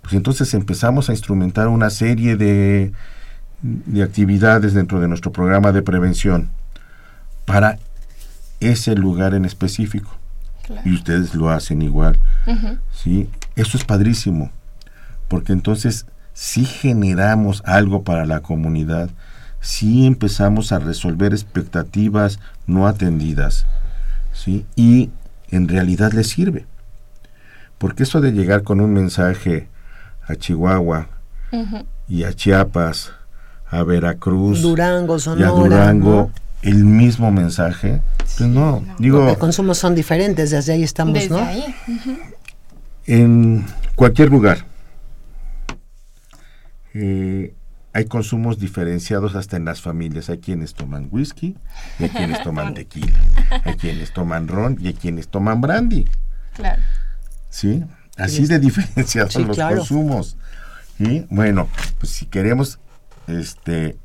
[0.03, 2.93] pues entonces empezamos a instrumentar una serie de,
[3.63, 6.51] de actividades dentro de nuestro programa de prevención
[7.45, 7.79] para
[8.61, 10.11] ese lugar en específico.
[10.67, 10.83] Claro.
[10.85, 12.19] Y ustedes lo hacen igual.
[12.93, 13.29] ¿sí?
[13.57, 14.51] Eso es padrísimo,
[15.29, 16.07] porque entonces
[16.39, 19.11] sí generamos algo para la comunidad,
[19.61, 23.67] sí empezamos a resolver expectativas no atendidas,
[24.33, 24.65] ¿sí?
[24.77, 25.11] Y
[25.51, 26.65] en realidad les sirve.
[27.77, 29.67] Porque eso de llegar con un mensaje
[30.29, 31.09] a Chihuahua
[32.09, 33.11] y a Chiapas,
[33.69, 35.51] a Veracruz Durango, y a Sonora.
[35.51, 36.31] Durango, ¿no?
[36.63, 38.95] el mismo mensaje, pues no, no.
[39.01, 41.39] digo, Los consumos son diferentes, desde ahí estamos, Desde ¿no?
[41.39, 41.65] ahí.
[43.09, 44.68] en cualquier lugar
[47.01, 47.55] eh,
[47.93, 50.29] hay consumos diferenciados hasta en las familias.
[50.31, 51.57] Hay quienes toman whisky,
[51.99, 53.19] y hay quienes toman tequila,
[53.65, 56.05] hay quienes toman ron y hay quienes toman brandy.
[56.55, 56.83] Claro.
[57.49, 57.85] ¿Sí?
[58.17, 59.77] Así de diferenciados Sí, los claro.
[59.77, 60.37] consumos.
[60.99, 62.79] Y bueno, pues si queremos
[63.29, 63.97] este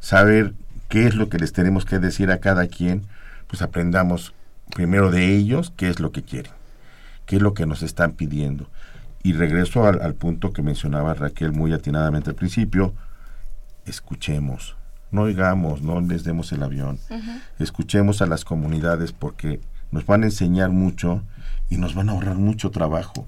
[0.00, 0.54] saber
[0.88, 3.06] qué es lo que les tenemos que decir a cada quien,
[3.48, 4.32] pues aprendamos
[4.74, 6.52] primero de ellos qué es lo que quieren,
[7.26, 8.70] qué es lo que nos están pidiendo.
[9.22, 12.94] Y regreso al, al punto que mencionaba Raquel muy atinadamente al principio,
[13.84, 14.76] escuchemos,
[15.10, 16.98] no oigamos, no les demos el avión,
[17.58, 21.22] escuchemos a las comunidades porque nos van a enseñar mucho
[21.70, 23.26] y nos van a ahorrar mucho trabajo.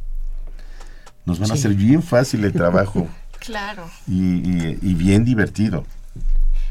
[1.27, 3.07] Nos van a hacer bien fácil el trabajo
[3.41, 3.85] Claro.
[4.07, 5.85] y, y- y bien divertido.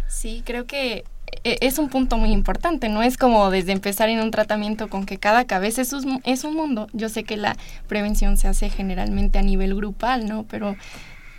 [0.08, 1.04] Sí, creo que
[1.44, 5.18] es un punto muy importante, no es como desde empezar en un tratamiento con que
[5.18, 6.88] cada cabeza es un, es un mundo.
[6.94, 7.56] Yo sé que la
[7.88, 10.44] prevención se hace generalmente a nivel grupal, ¿no?
[10.44, 10.76] Pero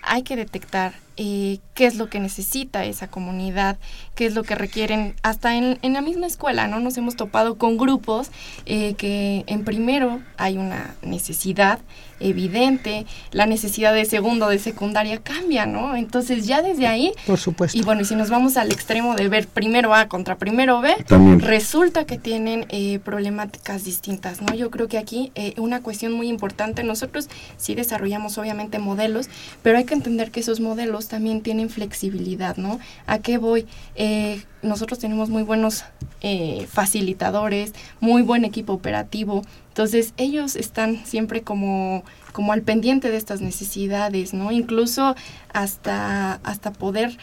[0.03, 3.77] hay que detectar eh, qué es lo que necesita esa comunidad,
[4.15, 5.15] qué es lo que requieren.
[5.23, 6.81] Hasta en, en la misma escuela, ¿no?
[6.81, 8.31] Nos hemos topado con grupos
[8.67, 11.81] eh, que en primero hay una necesidad
[12.21, 15.97] evidente, la necesidad de segundo, de secundaria cambia, ¿no?
[15.97, 17.77] Entonces ya desde ahí Por supuesto.
[17.79, 20.95] y bueno, y si nos vamos al extremo de ver primero A contra primero B,
[21.07, 21.41] También.
[21.41, 24.55] resulta que tienen eh, problemáticas distintas, ¿no?
[24.55, 29.29] Yo creo que aquí eh, una cuestión muy importante, nosotros sí desarrollamos obviamente modelos,
[29.63, 32.79] pero hay que entender que esos modelos también tienen flexibilidad, ¿no?
[33.07, 33.67] ¿A qué voy?
[33.95, 35.85] Eh, nosotros tenemos muy buenos
[36.21, 39.43] eh, facilitadores, muy buen equipo operativo,
[39.79, 44.51] entonces ellos están siempre como, como al pendiente de estas necesidades, ¿no?
[44.51, 45.15] Incluso
[45.53, 47.17] hasta, hasta poder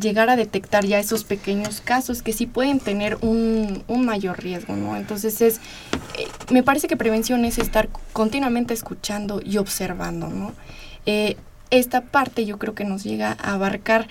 [0.00, 4.76] llegar a detectar ya esos pequeños casos que sí pueden tener un, un mayor riesgo,
[4.76, 4.96] ¿no?
[4.96, 5.58] Entonces es,
[6.16, 10.54] eh, me parece que prevención es estar continuamente escuchando y observando, ¿no?
[11.04, 11.36] Eh,
[11.68, 14.08] esta parte yo creo que nos llega a abarcar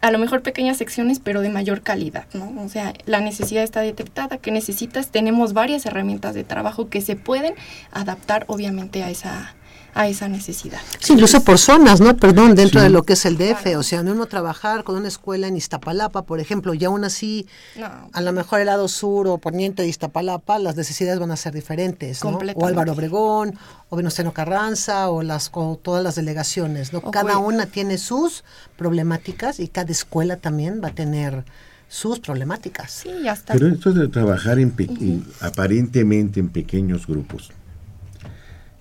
[0.00, 2.52] a lo mejor pequeñas secciones, pero de mayor calidad, ¿no?
[2.62, 5.08] O sea, la necesidad está detectada, ¿qué necesitas?
[5.08, 7.54] Tenemos varias herramientas de trabajo que se pueden
[7.90, 9.56] adaptar, obviamente, a esa,
[9.98, 10.78] a esa necesidad.
[11.00, 12.16] Sí, incluso por zonas, ¿no?
[12.16, 12.84] Perdón, dentro Sí.
[12.84, 13.62] de lo que es el DF.
[13.62, 13.80] Claro.
[13.80, 17.46] O sea, no uno trabajar con una escuela en Iztapalapa, por ejemplo, y aún así,
[17.78, 21.36] No, a lo mejor el lado sur o poniente de Iztapalapa, las necesidades van a
[21.36, 22.38] ser diferentes, ¿no?
[22.54, 22.66] O.
[22.66, 23.54] Álvaro Obregón,
[23.90, 26.98] o Venustiano Carranza, o las o todas las delegaciones, ¿no?
[27.00, 27.38] O Cada Cuenca.
[27.40, 28.44] una tiene sus
[28.76, 31.44] problemáticas y cada escuela también va a tener
[31.88, 32.92] sus problemáticas.
[32.92, 33.54] sí, ya está.
[33.54, 37.50] Pero esto de trabajar en en- aparentemente en pequeños grupos,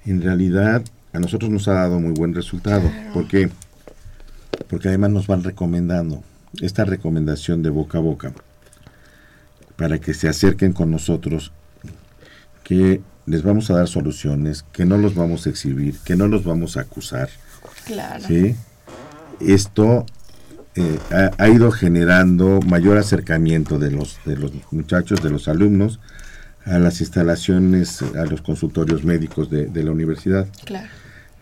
[0.05, 0.81] en realidad
[1.13, 2.89] a nosotros nos ha dado muy buen resultado.
[3.13, 3.49] ¿Por qué?
[4.69, 6.23] Porque además nos van recomendando
[6.61, 8.33] esta recomendación de boca a boca
[9.75, 11.51] para que se acerquen con nosotros,
[12.63, 16.43] que les vamos a dar soluciones, que no los vamos a exhibir, que no los
[16.43, 17.29] vamos a acusar.
[17.85, 18.23] Claro.
[18.25, 18.55] ¿sí?
[19.39, 20.05] Esto
[20.75, 25.99] eh, ha, ha ido generando mayor acercamiento de los, de los muchachos, de los alumnos,
[26.67, 30.47] a las instalaciones, a los consultorios médicos de, de la universidad.
[30.65, 30.87] Claro.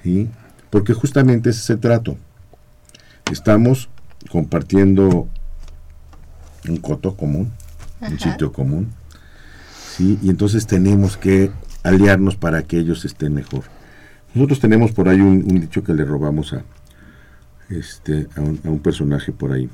[0.04, 0.30] ¿sí?
[0.70, 2.18] Porque justamente ese es el trato.
[3.32, 3.90] Estamos
[4.30, 5.28] compartiendo
[6.68, 7.52] un coto común,
[8.02, 8.92] un sitio común,
[9.96, 10.20] ¿sí?
[10.22, 11.52] y entonces tenemos que
[11.84, 13.64] aliarnos para que ellos estén mejor.
[14.34, 16.64] Nosotros tenemos por ahí un, un dicho que le robamos a,
[17.70, 19.70] este, a, un, a un personaje por ahí,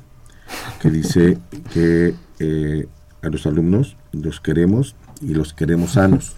[0.80, 1.38] que dice
[1.74, 2.88] que eh,
[3.22, 6.36] a los alumnos los queremos y los queremos sanos.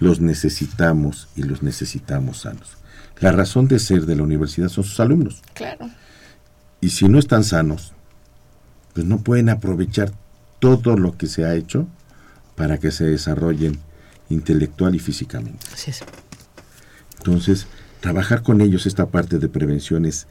[0.00, 2.76] Los necesitamos y los necesitamos sanos.
[3.20, 5.42] La razón de ser de la universidad son sus alumnos.
[5.54, 5.90] Claro.
[6.80, 7.92] Y si no están sanos,
[8.94, 10.12] pues no pueden aprovechar
[10.58, 11.86] todo lo que se ha hecho
[12.56, 13.78] para que se desarrollen
[14.28, 15.66] intelectual y físicamente.
[15.72, 16.02] Así es.
[17.18, 17.66] Entonces,
[18.00, 20.26] trabajar con ellos esta parte de prevención es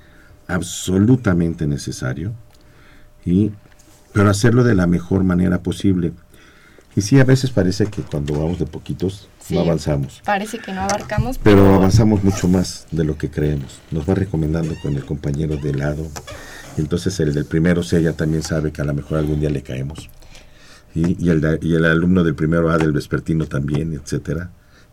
[0.47, 2.33] absolutamente necesario,
[3.25, 3.51] y,
[4.13, 6.11] pero hacerlo de la mejor manera posible.
[6.95, 9.56] Y sí, a veces parece que cuando vamos de poquitos Sí.
[9.56, 13.80] no avanzamos, Parece que no abarcamos, pero avanzamos mucho más de lo que creemos.
[13.91, 16.08] Nos va recomendando con el compañero de lado.
[16.77, 19.62] Entonces el del primero C ya también sabe que a lo mejor algún día le
[19.63, 20.10] caemos.
[20.93, 24.51] Y, y el, de- y el alumno del primero A del vespertino también, etcétera.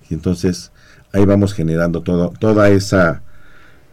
[0.08, 0.70] Y entonces
[1.12, 3.22] ahí vamos generando todo, toda esa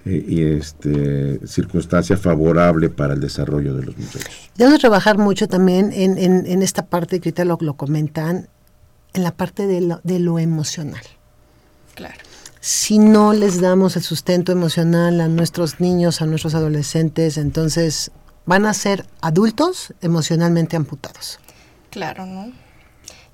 [0.05, 4.29] y este, circunstancia favorable para el desarrollo de los muchachos.
[4.55, 8.47] Debemos trabajar mucho también en, en, en esta parte que ahorita lo, lo comentan,
[9.13, 11.01] en la parte de lo, de lo emocional.
[11.95, 12.15] claro.
[12.59, 18.09] Si no les damos el sustento emocional a nuestros niños, a nuestros adolescentes, entonces
[18.47, 21.39] van a ser adultos emocionalmente amputados.
[21.91, 22.51] Claro, ¿no?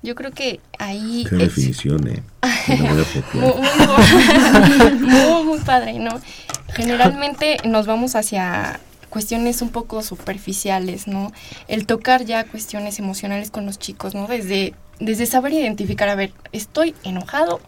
[0.02, 1.24] Yo creo que ahí...
[1.28, 2.22] Qué es- definición, ¿eh?
[3.34, 6.20] Muy, muy, muy padre, ¿no?
[6.74, 11.32] Generalmente nos vamos hacia cuestiones un poco superficiales, ¿no?
[11.68, 14.26] El tocar ya cuestiones emocionales con los chicos, ¿no?
[14.26, 17.60] Desde, desde saber identificar, a ver, ¿estoy enojado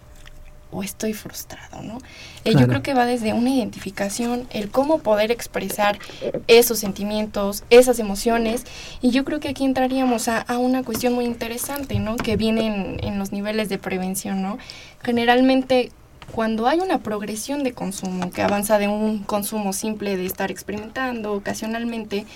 [0.75, 1.99] o estoy frustrado, ¿no?
[2.45, 2.61] Eh, Claro.
[2.61, 5.99] Yo creo que va desde una identificación, el cómo poder expresar
[6.47, 8.65] esos sentimientos, esas emociones,
[9.01, 12.17] y yo creo que aquí entraríamos a, a una cuestión muy interesante, ¿no?
[12.17, 14.59] Que viene en, en los niveles de prevención, ¿no?
[15.03, 15.91] Generalmente
[16.33, 21.33] cuando hay una progresión de consumo que avanza de un consumo simple de estar experimentando
[21.35, 22.27] ocasionalmente,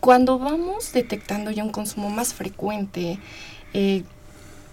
[0.00, 3.18] cuando vamos detectando ya un consumo más frecuente
[3.72, 4.02] eh,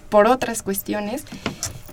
[0.09, 1.25] por otras cuestiones,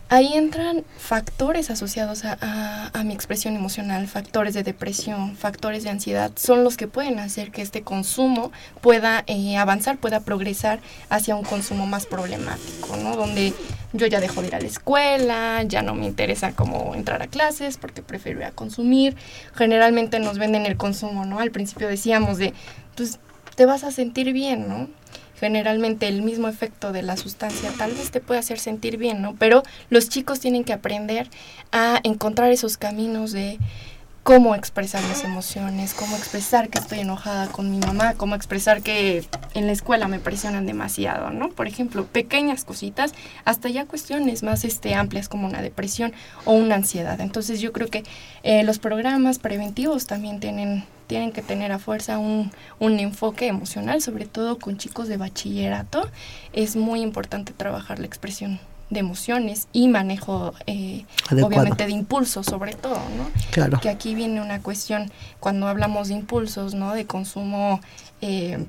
[0.08, 6.64] ahí entran factores asociados a, mi expresión emocional, factores de depresión, factores de ansiedad, son
[6.64, 11.86] los que pueden hacer que este consumo pueda eh, avanzar, pueda progresar hacia un consumo
[11.86, 13.16] más problemático, ¿no?
[13.16, 13.54] Donde
[13.92, 17.28] yo ya dejo de ir a la escuela, ya no me interesa cómo entrar a
[17.28, 19.16] clases porque prefiero ir a consumir.
[19.54, 21.38] Generalmente nos venden el consumo, ¿no?
[21.38, 22.52] Al principio decíamos de,
[22.96, 23.18] pues
[23.54, 24.88] te vas a sentir bien, ¿no?
[25.40, 29.34] Generalmente el mismo efecto de la sustancia tal vez te puede hacer sentir bien, ¿no?
[29.36, 31.28] Pero los chicos tienen que aprender
[31.72, 33.58] a encontrar esos caminos de
[34.28, 39.24] cómo expresar mis emociones, cómo expresar que estoy enojada con mi mamá, cómo expresar que
[39.54, 41.48] en la escuela me presionan demasiado, ¿no?
[41.48, 43.14] Por ejemplo, pequeñas cositas,
[43.46, 46.12] hasta ya cuestiones más este, amplias como una depresión
[46.44, 47.18] o una ansiedad.
[47.22, 48.04] Entonces yo creo que
[48.42, 54.00] eh, los programas preventivos también tienen, tienen que tener a fuerza un, un enfoque emocional,
[54.00, 56.08] sobre todo con chicos de bachillerato.
[56.52, 62.74] Es muy importante trabajar la expresión de emociones y manejo, eh, obviamente, de impulsos, sobre
[62.74, 63.28] todo, ¿no?
[63.50, 63.80] Claro.
[63.80, 66.94] Que aquí viene una cuestión, cuando hablamos de impulsos, ¿no?
[66.94, 67.80] De consumo
[68.20, 68.64] eh,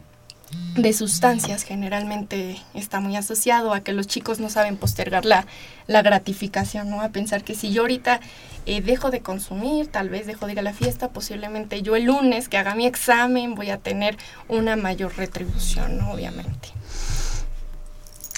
[0.75, 5.45] de sustancias, generalmente está muy asociado a que los chicos no saben postergar la,
[5.87, 7.01] la gratificación, ¿no?
[7.01, 8.19] A pensar que si yo ahorita
[8.65, 12.05] eh, dejo de consumir, tal vez dejo de ir a la fiesta, posiblemente yo el
[12.05, 16.11] lunes que haga mi examen voy a tener una mayor retribución, ¿no?
[16.11, 16.69] Obviamente.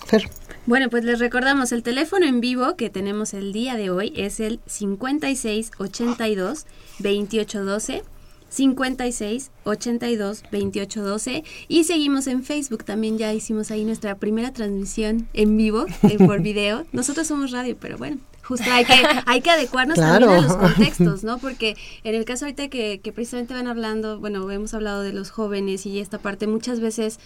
[0.08, 0.30] Fer,
[0.66, 4.40] Bueno, pues les recordamos el teléfono en vivo que tenemos el día de hoy es
[4.40, 6.66] el 56 82
[7.00, 8.04] 28 12
[8.52, 15.28] 56 82 28 12 y seguimos en Facebook también ya hicimos ahí nuestra primera transmisión
[15.34, 16.86] en vivo eh, por video.
[16.92, 18.94] Nosotros somos radio pero bueno justo hay que
[19.26, 23.14] hay que adecuarnos también a los contextos no porque en el caso ahorita que, que
[23.14, 27.20] precisamente van hablando bueno hemos hablado de los jóvenes y esta parte muchas veces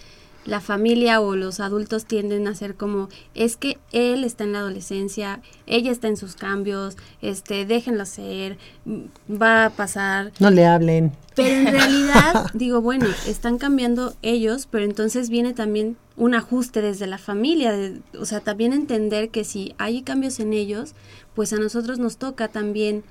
[0.46, 4.60] la familia o los adultos tienden a ser como es que él está en la
[4.60, 10.32] adolescencia, ella está en sus cambios, este, déjenlo ser, m- va a pasar.
[10.40, 11.12] no le hablen.
[11.36, 17.08] Pero en realidad digo, bueno, están cambiando ellos, pero entonces viene también un ajuste desde
[17.08, 20.94] la familia, de- o sea, también entender que si hay cambios en ellos,
[21.34, 23.04] pues a nosotros nos toca también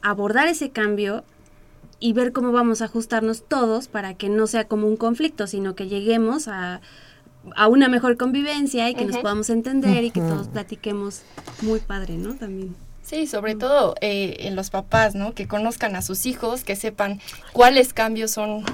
[0.00, 1.22] abordar ese cambio
[2.02, 5.76] y ver cómo vamos a ajustarnos todos para que no sea como un conflicto, sino
[5.76, 6.80] que lleguemos a,
[7.54, 11.22] a una mejor convivencia y que nos podamos entender y que todos platiquemos
[11.60, 12.34] muy padre, ¿no?
[12.34, 12.74] También.
[13.04, 15.32] Sí, sobre todo eh, en los papás, ¿no?
[15.32, 17.20] Que conozcan a sus hijos, que sepan
[17.52, 18.64] cuáles cambios son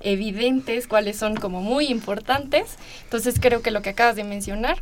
[0.00, 2.76] evidentes, cuáles son como muy importantes.
[3.04, 4.78] Entonces creo que lo que acabas de mencionar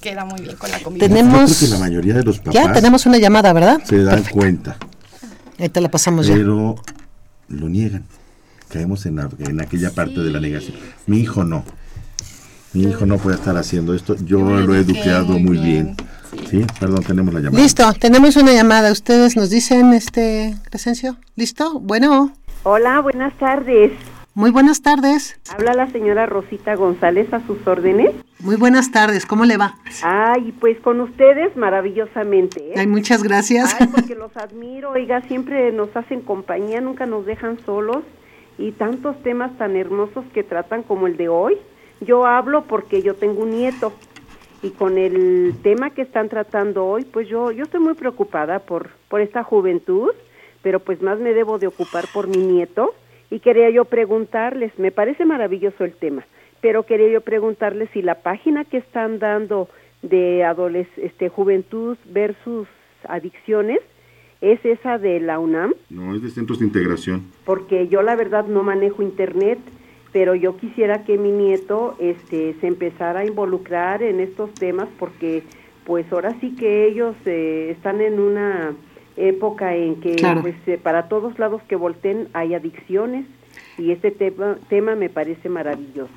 [0.00, 1.08] queda muy bien con la convivencia.
[1.16, 1.60] Yo creo Tenemos...
[1.60, 3.80] que la mayoría de los papás Ya tenemos una llamada, ¿verdad?
[3.84, 4.76] se dan cuenta,
[5.60, 6.34] Ahí te la pasamos ya.
[6.34, 6.76] pero
[7.48, 8.04] lo niegan.
[8.68, 10.76] Caemos en, la- en aquella parte de la negación.
[11.06, 11.64] Mi hijo no.
[12.72, 14.14] Mi hijo no puede estar haciendo esto.
[14.24, 15.96] Yo lo he educado muy bien,
[16.48, 17.60] Sí, perdón, tenemos la llamada.
[17.62, 18.92] Listo, tenemos una llamada.
[18.92, 21.16] Ustedes nos dicen, este, Crescencio.
[21.34, 21.80] ¿Listo?
[21.80, 22.32] Bueno,
[22.62, 23.90] Hola, buenas tardes.
[24.34, 25.36] muy buenas tardes.
[25.52, 28.12] Habla la señora Rosita González a sus órdenes.
[28.42, 29.26] Muy buenas tardes.
[29.26, 29.74] ¿Cómo le va?
[30.02, 32.70] Ay, pues con ustedes maravillosamente.
[32.70, 32.74] ¿eh?
[32.76, 33.76] Ay, muchas gracias.
[33.78, 38.02] Ay, porque los admiro, oiga, siempre nos hacen compañía, nunca nos dejan solos
[38.56, 41.58] y tantos temas tan hermosos que tratan como el de hoy.
[42.00, 43.92] Yo hablo porque yo tengo un nieto
[44.62, 48.90] y con el tema que están tratando hoy, pues yo yo estoy muy preocupada por
[49.08, 50.12] por esta juventud,
[50.62, 52.94] pero pues más me debo de ocupar por mi nieto
[53.30, 56.24] y quería yo preguntarles, me parece maravilloso el tema,
[56.60, 59.68] pero quería yo preguntarles si la página que están dando
[60.02, 62.66] de adoles este juventud versus
[63.08, 63.80] adicciones
[64.40, 67.24] es esa de la UNAM, No, es de centros de integración.
[67.44, 69.58] porque yo la verdad no manejo internet,
[70.12, 75.42] pero yo quisiera que mi nieto este se empezara a involucrar en estos temas porque
[75.84, 78.72] pues ahora sí que ellos eh, están en una
[79.16, 80.40] época en que Claro.
[80.42, 83.26] pues eh, para todos lados que volteen hay adicciones
[83.76, 86.12] y este tema tema me parece maravilloso.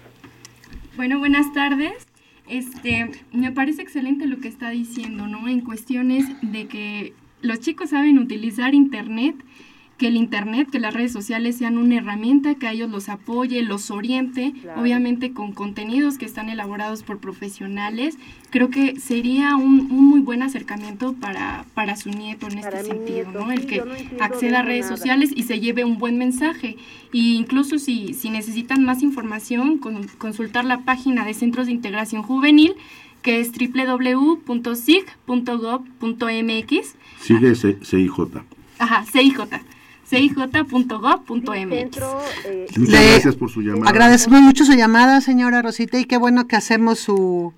[0.96, 2.08] Bueno, buenas tardes.
[2.48, 5.48] Este, me parece excelente lo que está diciendo, ¿no?
[5.48, 9.36] En cuestiones de que los chicos saben utilizar internet,
[9.98, 13.62] que el internet, que las redes sociales sean una herramienta que a ellos los apoye,
[13.62, 14.82] los oriente, Claro.
[14.82, 18.18] obviamente con contenidos que están elaborados por profesionales.
[18.50, 22.91] Creo que sería un, un muy buen acercamiento para, para su nieto en Para este
[22.91, 23.52] sentido, nieto, ¿no?
[23.52, 24.98] El sí, que no acceda a redes nada.
[24.98, 26.76] sociales y se lleve un buen mensaje.
[27.12, 32.24] Y incluso si, si necesitan más información, con- consultar la página de Centros de Integración
[32.24, 32.74] Juvenil,
[33.22, 33.52] que es
[35.64, 36.96] www.sig.gov.mx.
[37.22, 38.20] Sigue C- CIJ.
[38.80, 39.39] Ajá, CIJ.
[40.14, 41.97] CIJ.gov.mx.
[42.45, 43.89] Eh, Muchas Le- gracias por su llamada.
[43.89, 47.53] Agradecemos mucho su llamada, señora Rosita, y qué bueno que hacemos su,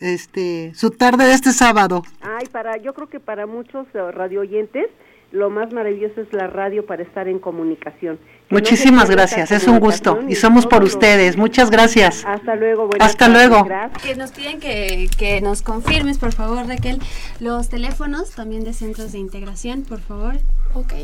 [0.00, 2.02] este, su tarde de este sábado.
[2.20, 4.86] Ay, para, yo creo que para muchos eh, radioyentes
[5.30, 8.18] lo más maravilloso es la radio para estar en comunicación.
[8.48, 11.36] Que Muchísimas gracias, es un gusto, y somos por ustedes.
[11.36, 12.24] Muchas gracias.
[12.24, 13.64] Hasta luego, buenas Hasta tardes, luego.
[13.66, 14.02] Gracias.
[14.02, 16.98] Que nos piden que, que nos confirmes, por favor, Raquel,
[17.40, 20.36] los teléfonos también de centros de integración, por favor.
[20.72, 20.94] Ok.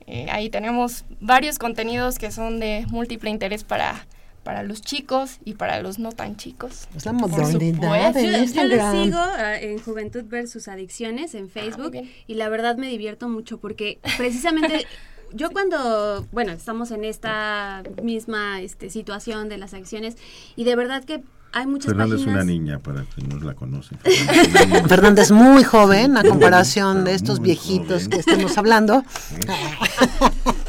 [0.07, 4.05] Eh, ahí tenemos varios contenidos que son de múltiple interés para,
[4.47, 6.87] para los chicos y para los no tan chicos.
[6.95, 9.03] Es la modernidad Yo, Instagram.
[9.03, 12.09] sigo ah, en Juventud versus Adicciones en Facebook bien.
[12.27, 14.87] y la verdad me divierto mucho porque precisamente
[15.33, 20.15] yo cuando, bueno, estamos en esta misma este, situación de las adicciones
[20.55, 21.21] y de verdad que
[21.51, 22.43] hay muchas Fernanda es páginas...
[22.43, 23.99] una niña, para quien no la conocen.
[24.87, 28.09] Fernanda es es muy joven a comparación de estos viejitos joven.
[28.11, 29.03] que estamos hablando.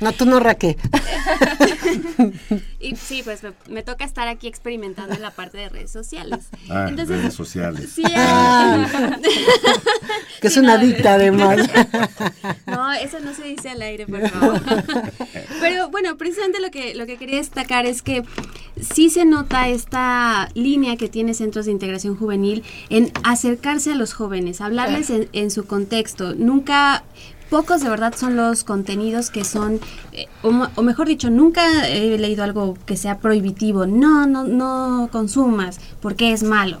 [0.00, 0.76] No, tú no, Raquel.
[2.80, 6.46] Y sí, pues me, me toca estar aquí experimentando en la parte de redes sociales.
[6.68, 7.90] Ah, Entonces, redes sociales.
[7.94, 8.86] Sí, Ah.
[8.92, 9.18] ah,
[10.40, 11.58] Que es Sí, una no, adicta además.
[12.66, 14.60] No, eso no se dice al aire, por favor.
[15.60, 18.24] Pero bueno, precisamente lo que, lo que quería destacar es que
[18.80, 24.14] sí se nota esta línea que tiene Centros de Integración Juvenil en acercarse a los
[24.14, 26.34] jóvenes, hablarles en, en su contexto.
[26.34, 27.04] Nunca,
[27.52, 29.78] pocos de verdad son los contenidos que son,
[30.12, 33.84] eh, o, mejor dicho, nunca he leído algo que sea prohibitivo.
[33.86, 36.78] No, no, no consumas, porque es malo.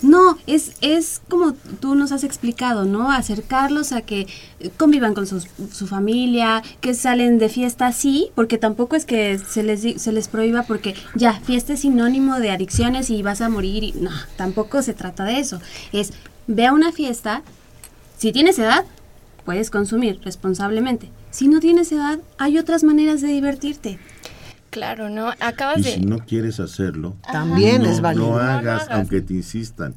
[0.00, 3.10] No, es, es como tú nos has explicado, ¿no?
[3.10, 4.26] Acercarlos a que
[4.78, 9.62] convivan con sus- su familia, que salen de fiesta, sí, porque tampoco es que se
[9.62, 13.84] les, se les prohíba porque ya, fiesta es sinónimo de adicciones y vas a morir.
[13.84, 15.60] Y, no, tampoco se trata de eso.
[15.92, 16.12] Es,
[16.46, 17.42] ve a una fiesta,
[18.16, 18.84] si tienes edad,
[19.46, 21.10] puedes consumir responsablemente.
[21.30, 23.98] si no tienes edad, hay otras maneras de divertirte.
[24.70, 25.32] Claro, ¿no?
[25.40, 25.92] Acabas Y de...
[25.94, 28.26] si no quieres hacerlo, También no, es válido.
[28.26, 29.94] no No lo hagas, aunque te insistan.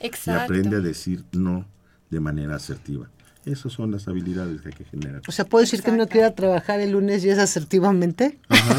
[0.00, 0.42] Y Exacto.
[0.42, 1.66] aprende a decir no
[2.10, 3.08] de manera asertiva.
[3.46, 5.22] Esas son las habilidades que hay que generar.
[5.26, 8.38] O sea, ¿puedo decir que no quiera trabajar el lunes y es asertivamente?
[8.50, 8.76] Ajá,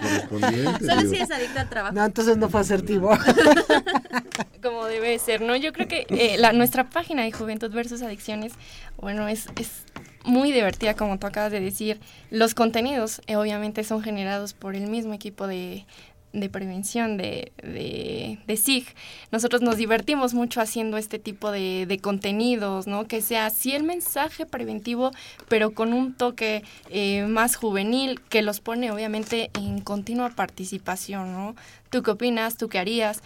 [0.00, 0.24] pues.
[0.28, 1.10] Solo digo.
[1.14, 1.94] si es adicto al trabajo.
[1.94, 3.10] No, entonces no fue asertivo.
[4.60, 5.56] como debe ser, ¿no?
[5.56, 8.52] Yo creo que eh, la, nuestra página de Juventud versus Adicciones,
[8.96, 9.84] bueno, es, es
[10.24, 12.00] muy divertida, como tú acabas de decir.
[12.30, 15.86] Los contenidos, eh, obviamente, son generados por el mismo equipo de,
[16.32, 18.86] de prevención de, de, SIG.
[19.32, 23.06] Nosotros nos divertimos mucho haciendo este tipo de, de contenidos, ¿no?
[23.06, 25.10] Que sea así el mensaje preventivo,
[25.48, 31.56] pero con un toque eh, más juvenil, que los pone, obviamente, en continua participación, ¿no?
[31.90, 32.56] ¿Tú qué opinas?
[32.56, 33.20] ¿Tú qué harías?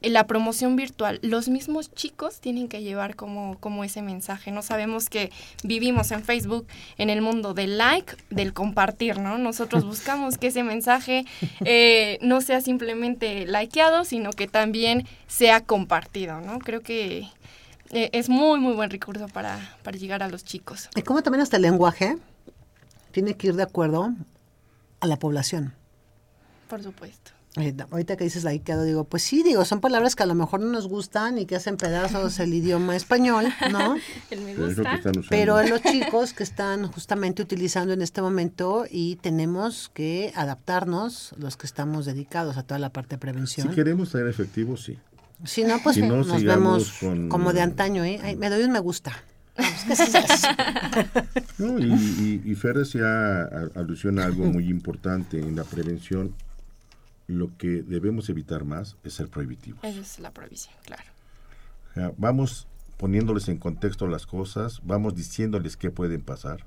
[0.00, 4.52] Eh, La promoción virtual, los mismos chicos tienen que llevar como, como ese mensaje.
[4.52, 5.32] No sabemos que
[5.64, 6.66] vivimos en Facebook
[6.98, 9.38] en el mundo del like, del compartir, ¿no?
[9.38, 11.24] Nosotros buscamos que ese mensaje
[11.64, 16.60] eh, no sea simplemente likeado, sino que también sea compartido, ¿no?
[16.60, 17.28] Creo que
[17.90, 20.88] eh, es muy, muy buen recurso para, para llegar a los chicos.
[20.94, 22.16] Y como también hasta el lenguaje
[23.10, 24.14] tiene que ir de acuerdo
[25.00, 25.74] a la población.
[26.68, 27.35] Por supuesto.
[27.58, 30.60] Eh, ahorita que dices laiqueado, digo, pues sí, digo, son palabras que a lo mejor
[30.60, 33.96] no nos gustan y que hacen pedazos el idioma español, ¿no?
[34.30, 35.00] El me Pero gusta.
[35.30, 41.56] Pero los chicos que están justamente utilizando en este momento y tenemos que adaptarnos, los
[41.56, 43.68] que estamos dedicados a toda la parte de Si prevención.
[43.74, 44.98] queremos ser efectivos, sí.
[45.44, 48.20] Si no, pues Si no, nos vemos con- como de antaño, ¿eh?
[48.22, 49.12] Ay, me doy un me gusta.
[49.54, 50.48] Pues, ¿qué es eso?
[51.58, 53.06] No, y, y, y Fer hacía
[53.44, 56.34] a- alusión a algo muy importante en la prevención.
[57.26, 59.78] Lo que debemos evitar más es ser prohibitivo.
[59.82, 61.02] Esa es la prohibición, claro.
[61.90, 62.68] O sea, vamos
[62.98, 66.64] poniéndoles en contexto las cosas, vamos diciéndoles qué pueden pasar,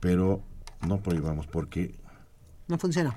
[0.00, 0.42] pero
[0.86, 1.94] no prohibamos porque,
[2.68, 3.16] No funciona.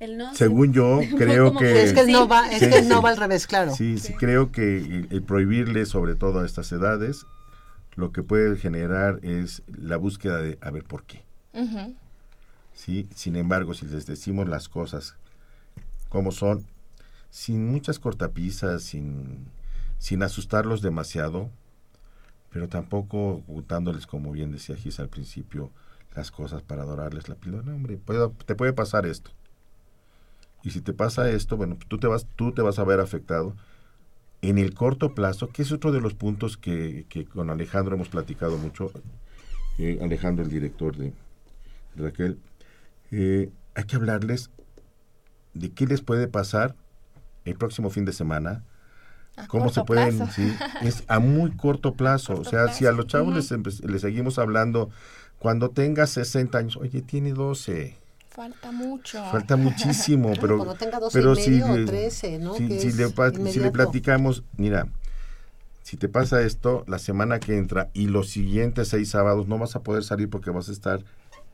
[0.00, 1.82] El no se- según yo, creo que...
[1.84, 3.74] Es que el no va, es Sí, que el no va al revés, claro.
[3.74, 7.26] Sí, sí, creo que el, el prohibirle, sobre todo a estas edades,
[7.94, 11.22] lo que puede generar es la búsqueda de a ver por qué.
[12.72, 13.08] ¿sí?
[13.14, 15.16] Sin embargo, si les decimos las cosas
[16.14, 16.64] como son,
[17.28, 19.48] sin muchas cortapisas, sin,
[19.98, 21.50] sin asustarlos demasiado,
[22.52, 25.72] pero tampoco ocultándoles, como bien decía Gis al principio,
[26.14, 27.64] las cosas para adorarles la píldora.
[27.64, 27.98] No, hombre,
[28.46, 29.32] te puede pasar esto.
[30.62, 33.00] Y si te pasa esto, bueno, pues tú te vas, tú te vas a ver
[33.00, 33.56] afectado
[34.40, 38.56] en el corto plazo, que es otro de los puntos que, con Alejandro hemos platicado
[38.56, 38.92] mucho.
[39.78, 41.12] eh, Alejandro, el director de,
[41.96, 42.38] de Raquel,
[43.10, 44.52] eh, hay que hablarles
[45.54, 46.74] de qué les puede pasar
[47.44, 48.62] el próximo fin de semana,
[49.36, 50.32] A cómo se pueden, plazo.
[50.32, 52.32] sí, es a muy corto plazo.
[52.32, 53.36] o corto sea, si a plazo, los chavos ujú.
[53.36, 54.90] les, empe- les seguimos hablando,
[55.38, 57.96] cuando tenga 60 años, oye, tiene 12,
[58.30, 59.22] Falta mucho.
[59.30, 62.54] falta muchísimo, pero, cuando tenga 12 pero y si, medio o le- 13, ¿no?
[62.54, 63.08] si, si le,
[63.52, 64.88] si le platicamos, mira,
[65.82, 69.76] si te pasa esto, la semana que entra y los siguientes seis sábados no vas
[69.76, 71.00] a poder salir porque vas a estar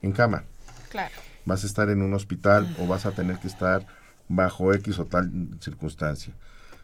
[0.02, 0.44] en cama.
[0.90, 1.14] Claro.
[1.46, 3.86] vas a estar en un hospital o vas a tener que estar
[4.28, 5.30] bajo X o tal
[5.60, 6.34] circunstancia.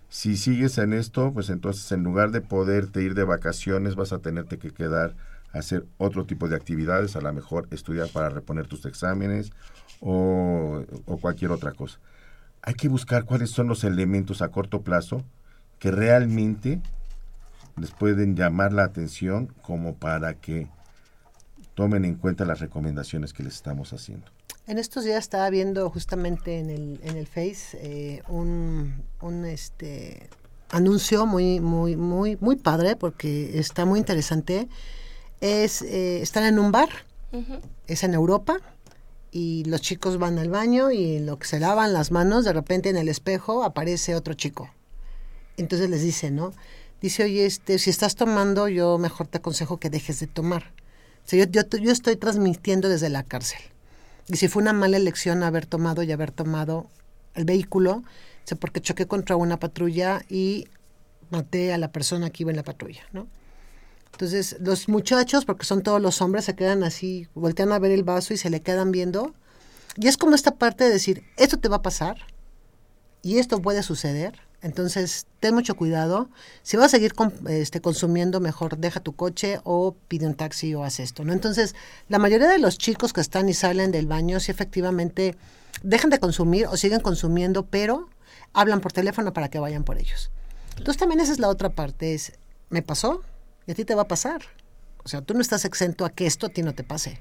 [0.08, 4.18] Si sigues en esto, pues entonces en lugar de poderte ir de vacaciones, vas a
[4.18, 5.14] tenerte que quedar
[5.52, 9.52] a hacer otro tipo de actividades, a lo mejor estudiar para reponer tus exámenes
[10.00, 11.98] o, o cualquier otra cosa.
[12.62, 15.24] Hay que buscar cuáles son los elementos a corto plazo
[15.78, 16.80] que realmente
[17.76, 20.68] les pueden llamar la atención como para que
[21.76, 24.26] tomen en cuenta las recomendaciones que les estamos haciendo.
[24.66, 30.28] En estos días estaba viendo justamente en el, en el Face eh, un, un este
[30.70, 34.68] anuncio muy, muy, muy, muy padre porque está muy interesante.
[35.40, 36.88] Es eh, estar en un bar,
[37.86, 38.58] es en Europa,
[39.30, 42.54] y los chicos van al baño y en lo que se lavan las manos, de
[42.54, 44.70] repente en el espejo aparece otro chico.
[45.58, 46.52] Entonces les dice, ¿no?
[47.02, 50.72] Dice, oye, este, si estás tomando, yo mejor te aconsejo que dejes de tomar.
[51.32, 53.60] O yo, yo, estoy transmitiendo desde la cárcel.
[54.28, 56.88] Y si fue una mala elección haber tomado y haber tomado
[57.34, 58.04] el vehículo,
[58.44, 60.68] sé porque choqué contra una patrulla y
[61.30, 63.26] maté a la persona que iba en la patrulla, ¿no?
[64.12, 68.02] Entonces, los muchachos, porque son todos los hombres, se quedan así, voltean a ver el
[68.02, 69.34] vaso y se le quedan viendo.
[69.96, 72.16] Y es como esta parte de decir, esto te va a pasar
[73.22, 74.38] y esto puede suceder.
[74.66, 76.28] Entonces, ten mucho cuidado.
[76.62, 80.74] Si vas a seguir con- este, consumiendo, mejor deja tu coche o pide un taxi
[80.74, 81.32] o haz esto, ¿no?
[81.32, 81.74] Entonces,
[82.08, 85.36] la mayoría de los chicos que están y salen del baño, sí efectivamente
[85.82, 88.08] dejan de consumir o siguen consumiendo, pero
[88.52, 90.30] hablan por teléfono para que vayan por ellos.
[90.70, 92.32] Entonces, también esa es la otra parte, es,
[92.68, 93.22] me pasó
[93.66, 94.42] y a ti te va a pasar.
[95.04, 97.20] O sea, tú no estás exento a que esto a ti no te pase.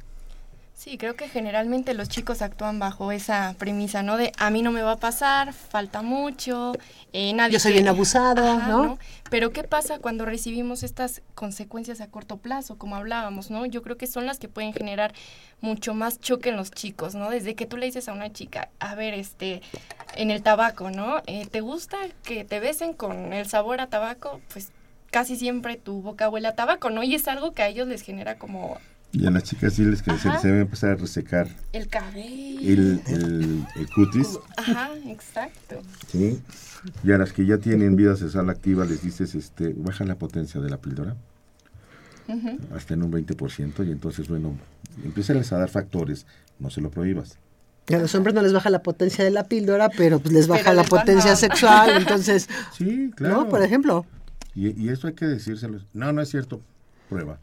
[0.75, 4.17] Sí, creo que generalmente los chicos actúan bajo esa premisa, ¿no?
[4.17, 6.73] De a mí no me va a pasar, falta mucho,
[7.13, 7.53] eh, nadie...
[7.53, 8.99] Yo soy bien abusado, Ajá, ¿no?
[9.29, 13.65] Pero ¿qué pasa cuando recibimos estas consecuencias a corto plazo, como hablábamos, ¿no?
[13.65, 15.13] Yo creo que son las que pueden generar
[15.61, 17.29] mucho más choque en los chicos, ¿no?
[17.29, 19.61] Desde que tú le dices a una chica, a ver, este,
[20.17, 21.23] en el tabaco, ¿no?
[21.25, 24.41] Eh, ¿Te gusta que te besen con el sabor a tabaco?
[24.51, 24.73] Pues
[25.09, 27.01] casi siempre tu boca huele a tabaco, ¿no?
[27.01, 28.77] Y es algo que a ellos les genera como
[29.17, 30.39] Y a las chicas sí les que se, Ajá.
[30.39, 32.59] se debe empezar a resecar el cabello.
[32.61, 35.81] el, el, el cutis, Ajá, exacto.
[36.11, 36.41] ¿sí?
[37.03, 40.59] Y a las que ya tienen vida sexual activa les dices, este, baja la potencia
[40.59, 41.15] de la píldora
[42.27, 42.57] Ujú.
[42.75, 44.57] hasta en un 20% y entonces, bueno,
[45.03, 46.25] empiezas a dar factores,
[46.59, 47.37] no se lo prohíbas.
[47.87, 50.47] Y a los hombres no les baja la potencia de la píldora, pero pues les
[50.47, 51.03] baja Pero la les baja.
[51.05, 53.43] potencia sexual, entonces, Sí, claro.
[53.43, 53.49] ¿no?
[53.49, 54.05] Por ejemplo.
[54.55, 55.79] Y, y eso hay que decírselo.
[55.93, 56.61] No, no es cierto.
[57.09, 57.37] Prueba.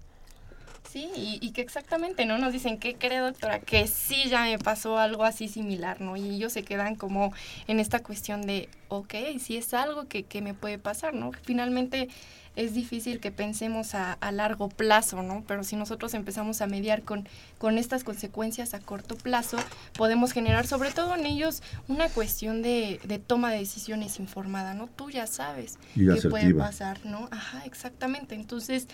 [0.93, 2.37] Sí, y, y que exactamente, ¿no?
[2.37, 3.61] Nos dicen, ¿qué cree, doctora?
[3.61, 6.19] Que sí ya me pasó algo así similar, ¿no?
[6.19, 7.33] Y ellos se quedan como
[7.67, 11.33] en esta cuestión de, ok, sí es algo que, que me puede pasar, ¿no?
[11.45, 12.11] Finalmente
[12.57, 15.43] es difícil que pensemos a, a largo plazo, ¿no?
[15.47, 17.27] Pero si nosotros empezamos a mediar con,
[17.57, 19.57] con estas consecuencias a corto plazo,
[19.95, 24.89] podemos generar sobre todo en ellos una cuestión de, de toma de decisiones informada, ¿no?
[24.89, 27.29] Tú ya sabes Y qué puede pasar, ¿no?
[27.31, 28.35] Ajá, exactamente.
[28.35, 28.89] Entonces,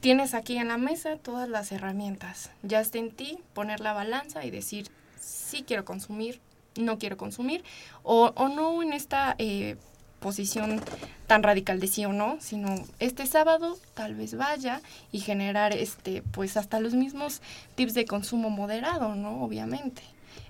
[0.00, 2.50] tienes aquí en la mesa todas las herramientas.
[2.62, 4.88] Ya está en ti poner la balanza y decir,
[5.18, 6.40] sí quiero consumir,
[6.76, 7.64] no quiero consumir,
[8.02, 9.76] o, o no en esta eh,
[10.20, 10.80] posición
[11.26, 14.80] tan radical de sí o no, sino este sábado tal vez vaya
[15.12, 17.42] y generar este pues hasta los mismos
[17.74, 19.42] tips de consumo moderado, ¿no?
[19.42, 20.02] Obviamente.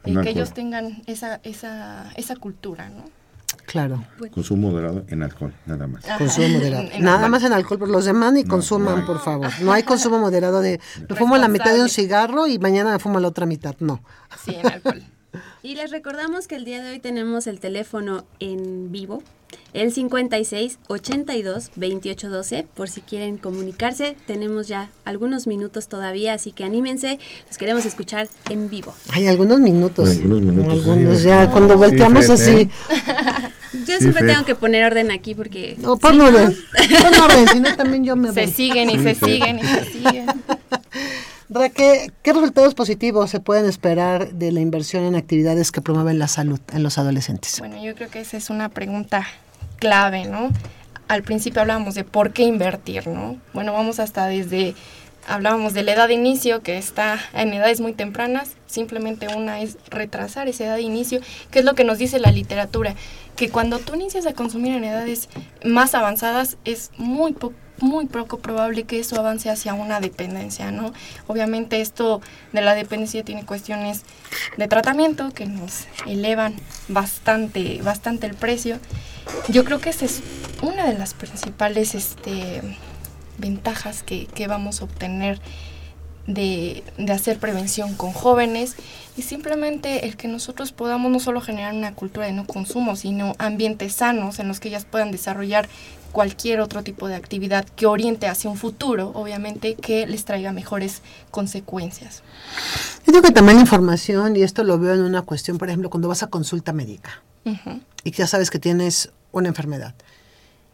[0.04, 3.04] Eh, que ellos tengan esa, esa, esa cultura, ¿no?
[3.66, 6.04] Claro, Consumo moderado en alcohol, nada más.
[6.04, 6.18] Ajá.
[6.18, 6.88] consumo moderado.
[7.00, 9.06] Nada más en alcohol, pero los demás ni No, consuman, no.
[9.06, 9.48] por favor.
[9.60, 12.98] No hay consumo moderado de, me fumo la mitad de un cigarro y mañana me
[12.98, 13.74] fumo la otra mitad.
[13.80, 14.00] No.
[14.44, 15.02] Sí, en alcohol.
[15.62, 19.22] Y les recordamos que el día de hoy tenemos el teléfono en vivo,
[19.74, 24.16] el 56 82 28 12, por si quieren comunicarse.
[24.26, 28.94] Tenemos ya algunos minutos todavía, así que anímense, los queremos escuchar en vivo.
[29.12, 30.08] Hay algunos minutos.
[30.08, 31.24] Algunos minutos, Algunos, sí.
[31.26, 32.70] ya, cuando volteamos así.
[33.72, 34.26] Yo Sí, siempre Fer.
[34.32, 35.74] tengo que poner orden aquí porque...
[35.78, 36.56] No, pon orden.
[37.02, 38.52] Pon orden, si no también yo me Se voy.
[38.52, 40.26] siguen y se siguen y se siguen.
[41.48, 46.26] Raquel, ¿qué resultados positivos se pueden esperar de la inversión en actividades que promueven la
[46.28, 47.58] salud en los adolescentes?
[47.60, 49.24] Bueno, yo creo que esa es una pregunta
[49.78, 50.50] clave, ¿no?
[51.08, 53.36] Al principio hablábamos de por qué invertir, ¿no?
[53.52, 54.74] Bueno, vamos hasta desde,
[55.26, 59.78] hablábamos de la edad de inicio, que está en edades muy tempranas, simplemente una es
[59.90, 61.20] retrasar esa edad de inicio,
[61.50, 62.94] que es lo que nos dice la literatura,
[63.36, 65.28] que cuando tú inicias a consumir en edades
[65.64, 70.94] más avanzadas es muy poco muy poco probable que eso avance hacia una dependencia, ¿no?
[71.26, 72.20] Obviamente esto
[72.52, 74.02] de la dependencia tiene cuestiones
[74.56, 76.54] de tratamiento que nos elevan
[76.88, 78.78] bastante, bastante el precio.
[79.48, 80.22] Yo creo que esa es
[80.62, 82.62] una de las principales este,
[83.38, 85.40] ventajas que, que vamos a obtener
[86.26, 88.74] de, de hacer prevención con jóvenes
[89.16, 93.34] y simplemente el que nosotros podamos no solo generar una cultura de no consumo, sino
[93.38, 95.68] ambientes sanos en los que ellas puedan desarrollar
[96.12, 101.02] cualquier otro tipo de actividad que oriente hacia un futuro, obviamente, que les traiga mejores
[101.30, 102.22] consecuencias.
[103.06, 105.90] Yo digo que también la información, y esto lo veo en una cuestión, por ejemplo,
[105.90, 107.22] cuando vas a consulta médica
[108.02, 109.94] y ya sabes que tienes una enfermedad.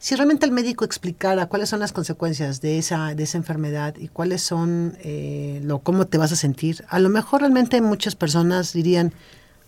[0.02, 4.08] Si realmente el médico explicara cuáles son las consecuencias de esa, de esa enfermedad y
[4.08, 8.72] cuáles son, eh, lo, cómo te vas a sentir, a lo mejor realmente muchas personas
[8.72, 9.12] dirían,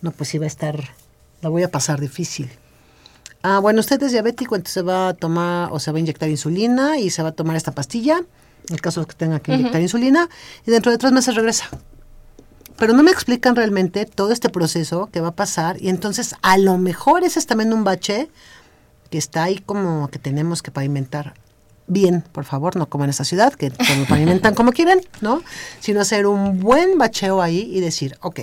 [0.03, 0.91] no, pues sí va a estar,
[1.41, 2.51] la voy a pasar difícil.
[3.45, 6.29] Ah, bueno, usted es diabético, entonces se va a tomar o se va a inyectar
[6.29, 9.55] insulina y se va a tomar esta pastilla, en el caso de que tenga que
[9.55, 10.29] inyectar insulina,
[10.67, 11.67] y dentro de tres meses regresa.
[12.77, 16.59] Pero no me explican realmente todo este proceso que va a pasar y entonces a
[16.59, 18.29] lo mejor ese es también un bache
[19.15, 21.35] que está ahí como que tenemos que pavimentar
[21.87, 25.41] bien, por favor, no como en esta ciudad, que que lo pavimentan como quieren, ¿no?
[25.79, 28.41] Sino hacer un buen bacheo ahí y decir, ok,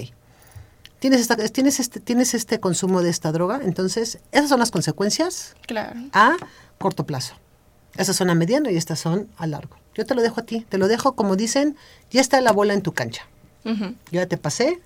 [1.00, 5.56] tienes, esta, tienes, este, tienes este consumo de esta droga, entonces esas son las consecuencias
[5.68, 6.00] Claro.
[6.14, 6.38] a
[6.78, 7.34] corto plazo.
[7.98, 9.76] Esas son a mediano y estas son a largo.
[9.94, 11.76] Yo te lo dejo a ti, te lo dejo como dicen,
[12.12, 13.24] ya está la bola en tu cancha.
[13.66, 13.74] Yo
[14.10, 14.80] ya te pasé,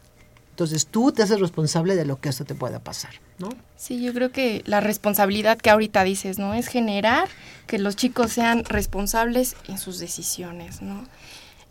[0.56, 3.50] entonces tú te haces responsable de lo que esto te pueda pasar, ¿no?
[3.76, 6.54] Sí, yo creo que la responsabilidad que ahorita dices, ¿no?
[6.54, 7.28] Es generar
[7.68, 11.04] que los chicos sean responsables en sus decisiones, ¿no?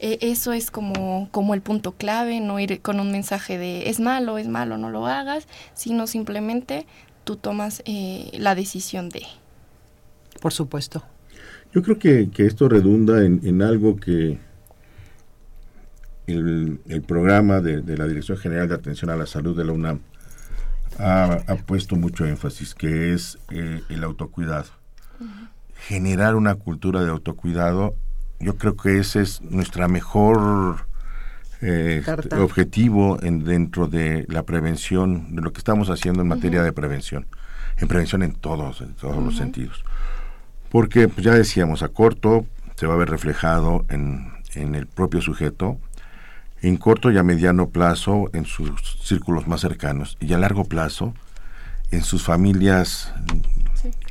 [0.01, 4.01] Eh, eso es como, como el punto clave, no ir con un mensaje de es
[4.01, 6.87] malo, es malo, no lo hagas, sino simplemente
[7.25, 9.23] tú tomas eh, la decisión de.
[10.43, 11.03] Por supuesto.
[11.73, 14.39] Yo creo que, que esto redunda en, en algo que
[16.27, 19.73] el, el programa de, de la Dirección General de Atención a la Salud de la
[19.73, 20.01] UNAM
[20.99, 24.67] ha, ha puesto mucho énfasis, que es eh, el autocuidado.
[25.75, 27.95] Generar una cultura de autocuidado,
[28.41, 30.87] yo creo que ese es nuestra mejor
[31.61, 32.03] eh,
[32.39, 37.27] objetivo en, dentro de la prevención, de lo que estamos haciendo en materia de prevención.
[37.77, 39.85] En prevención en todos, en todos los sentidos.
[40.71, 42.47] Porque pues, ya decíamos, a corto
[42.77, 45.79] se va a ver reflejado en, en el propio sujeto,
[46.69, 51.15] en corto y a mediano plazo en sus círculos más cercanos y a largo plazo
[51.91, 53.13] en sus familias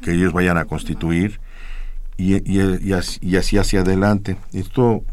[0.02, 1.40] que ellos vayan a constituir
[2.18, 4.38] y, y- y así, y así hacia adelante.
[4.54, 5.04] Esto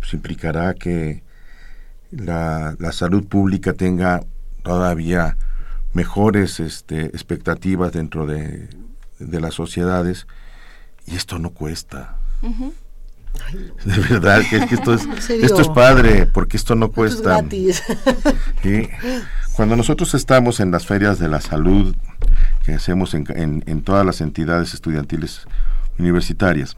[0.00, 1.22] pues, implicará que
[2.10, 4.22] la, la salud pública tenga
[4.62, 5.36] todavía
[5.94, 8.68] mejores este, expectativas dentro de,
[9.18, 10.26] de las sociedades
[11.06, 12.16] y esto no cuesta.
[13.84, 17.14] De verdad, que, es que esto, es, esto es padre, porque esto no Esto es
[17.14, 17.30] cuesta.
[17.40, 17.82] gratis.
[18.62, 18.88] Sí.
[19.56, 21.94] Cuando nosotros estamos en las ferias de la salud
[22.64, 25.46] que hacemos en, en- en todas las entidades estudiantiles
[25.98, 26.76] universitarias,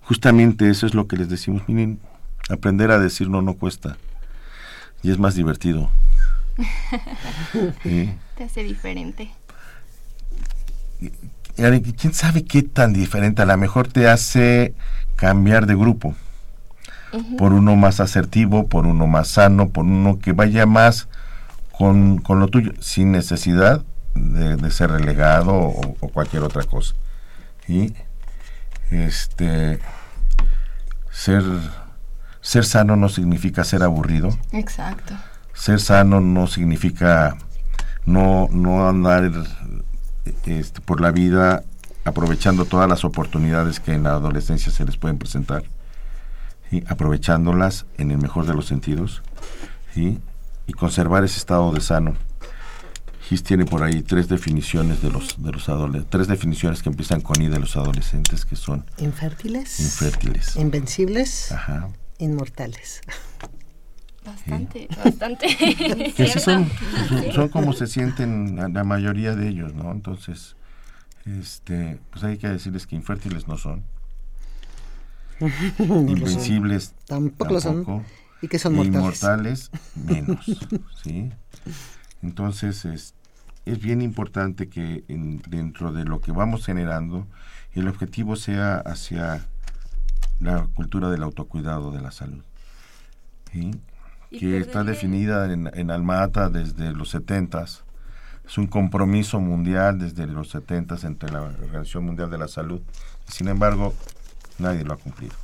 [0.00, 2.00] justamente eso es lo que les decimos, miren,
[2.48, 3.98] aprender a decir no no cuesta
[5.02, 5.90] y es más divertido.
[7.82, 8.12] Sí.
[8.36, 9.30] Te hace diferente.
[11.58, 13.42] ¿Quién sabe qué tan diferente?
[13.42, 14.74] A lo mejor te hace
[15.16, 16.14] cambiar de grupo.
[17.36, 21.08] Por uno más asertivo, por uno más sano, por uno que vaya más
[21.72, 23.82] con, con lo tuyo, sin necesidad
[24.14, 26.94] de, de ser relegado o, o cualquier otra cosa.
[27.66, 27.94] Y
[28.90, 29.80] este
[31.10, 31.42] ser,
[32.40, 34.38] ser sano no significa ser aburrido.
[34.52, 35.14] Exacto.
[35.54, 37.36] Ser sano no significa
[38.06, 39.30] no, no andar
[40.46, 41.62] este, por la vida
[42.04, 45.64] aprovechando todas las oportunidades que en la adolescencia se les pueden presentar,
[46.70, 46.82] ¿sí?
[46.88, 49.22] aprovechándolas en el mejor de los sentidos
[49.94, 50.18] ¿sí?
[50.66, 52.14] y conservar ese estado de sano.
[53.28, 57.20] Gis tiene por ahí tres definiciones de los de los adolescentes, tres definiciones que empiezan
[57.20, 59.80] con i de los adolescentes que son Infértiles.
[59.80, 60.56] infértiles.
[60.56, 61.52] Invencibles.
[61.52, 61.88] Ajá.
[62.18, 63.02] Inmortales.
[64.28, 65.46] Bastante, bastante.
[66.16, 66.66] que así son,
[67.08, 69.90] son, son como se sienten la, la mayoría de ellos, ¿no?
[69.92, 70.56] Entonces,
[71.24, 73.82] este, pues hay que decirles que infértiles no son,
[76.06, 77.76] invencibles Tampoco lo son.
[77.84, 78.04] tampoco,
[78.42, 78.96] Y que son mortales.
[78.96, 80.58] inmortales menos,
[81.02, 81.30] ¿sí?
[82.22, 83.14] Entonces, es,
[83.64, 87.26] es bien importante que en- dentro de lo que vamos generando,
[87.74, 89.46] el objetivo sea hacia
[90.40, 92.42] la cultura del autocuidado de la salud.
[93.52, 93.70] ¿sí?
[94.30, 97.80] Que está definida en, en Almata desde los 70s.
[98.46, 102.80] Es un compromiso mundial desde los 70s entre la Organización Mundial de la Salud.
[103.26, 103.94] Sin embargo,
[104.58, 105.34] nadie lo ha cumplido.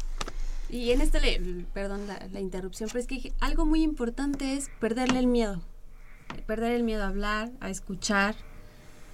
[0.70, 4.70] Y en este, le- perdón la, la interrupción, pero es que algo muy importante es
[4.80, 5.62] perderle el miedo.
[6.46, 8.34] Perder el miedo a hablar, a escuchar,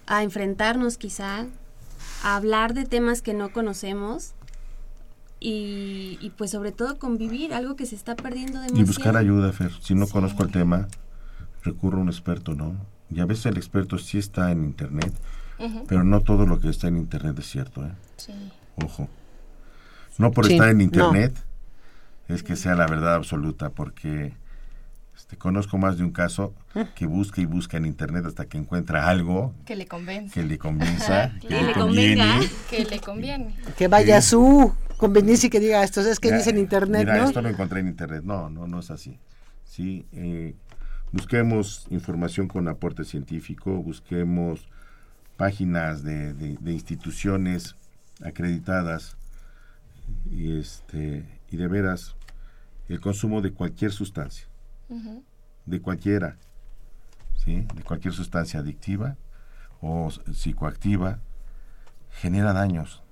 [0.07, 1.47] a enfrentarnos quizá,
[2.23, 4.35] a hablar de temas que no conocemos
[5.41, 8.81] y, y pues sobre todo convivir, algo que se está perdiendo demasiado.
[8.81, 9.73] Y buscar ayuda, Fer.
[9.81, 10.87] Si no conozco el tema,
[11.65, 12.75] recurro a un experto, ¿no?
[13.11, 15.13] Y a veces el experto sí está en Internet,
[15.89, 17.93] pero no todo lo que está en Internet es cierto, ¿eh?
[18.17, 18.33] Sí.
[18.77, 19.09] Ojo.
[20.19, 20.85] No por Sí, estar en no.
[20.85, 21.35] Internet
[22.29, 24.35] es que sea la verdad absoluta, porque
[25.17, 26.55] este, conozco más de un caso
[26.95, 30.35] que busca y busca en Internet hasta que encuentra algo Que le convence.
[30.35, 32.23] que le convenza, que Que le le conviene.
[32.27, 32.49] convenga.
[32.71, 33.57] Que le conviene.
[33.77, 36.01] Que vaya a su conveniencia y que diga esto.
[36.01, 37.25] Es que Ya, dice en internet, mira, ¿no?
[37.25, 38.23] esto lo encontré en internet.
[38.25, 39.19] No, no, no es así.
[39.65, 40.55] Sí, eh,
[41.13, 44.69] busquemos información con aporte científico, busquemos
[45.37, 47.77] páginas de, de- de instituciones
[48.23, 49.17] acreditadas
[50.31, 52.15] y este y de veras
[52.89, 54.47] el consumo de cualquier sustancia,
[55.67, 56.37] De cualquiera,
[57.45, 59.17] sí, de cualquier sustancia adictiva
[59.81, 61.21] o psicoactiva
[62.11, 63.03] genera daños,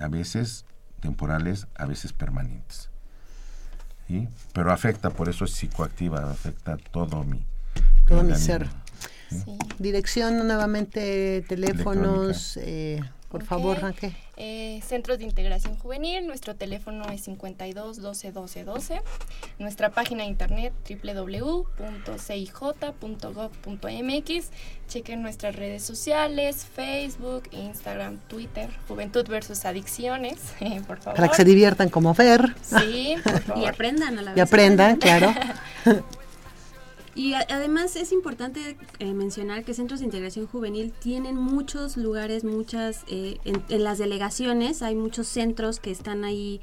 [0.00, 0.64] a veces
[1.00, 2.90] temporales, a veces permanentes.
[4.06, 4.28] ¿sí?
[4.52, 7.44] Pero afecta, por eso es psicoactiva, afecta todo mi,
[8.06, 8.68] Todo mi ser.
[9.30, 9.58] Sí.
[9.78, 14.14] Dirección, nuevamente, teléfonos, eh, por favor, Raquel.
[14.36, 19.02] Eh, Centros de Integración Juvenil, nuestro teléfono es 52 12 12 12.
[19.58, 20.72] Nuestra página de internet
[23.28, 24.50] www.cij.gov.mx.
[24.88, 31.16] Chequen nuestras redes sociales, Facebook, Instagram, Twitter, Juventud versus Adicciones, eh, por favor.
[31.16, 33.16] Para que se diviertan como Fer Sí,
[33.46, 34.38] por Y aprendan a la vez.
[34.38, 35.34] y aprendan, claro.
[37.18, 42.44] Y a- además es importante eh, mencionar que centros de integración juvenil tienen muchos lugares,
[42.44, 46.60] muchas, eh, en, en las delegaciones hay muchos centros que están ahí,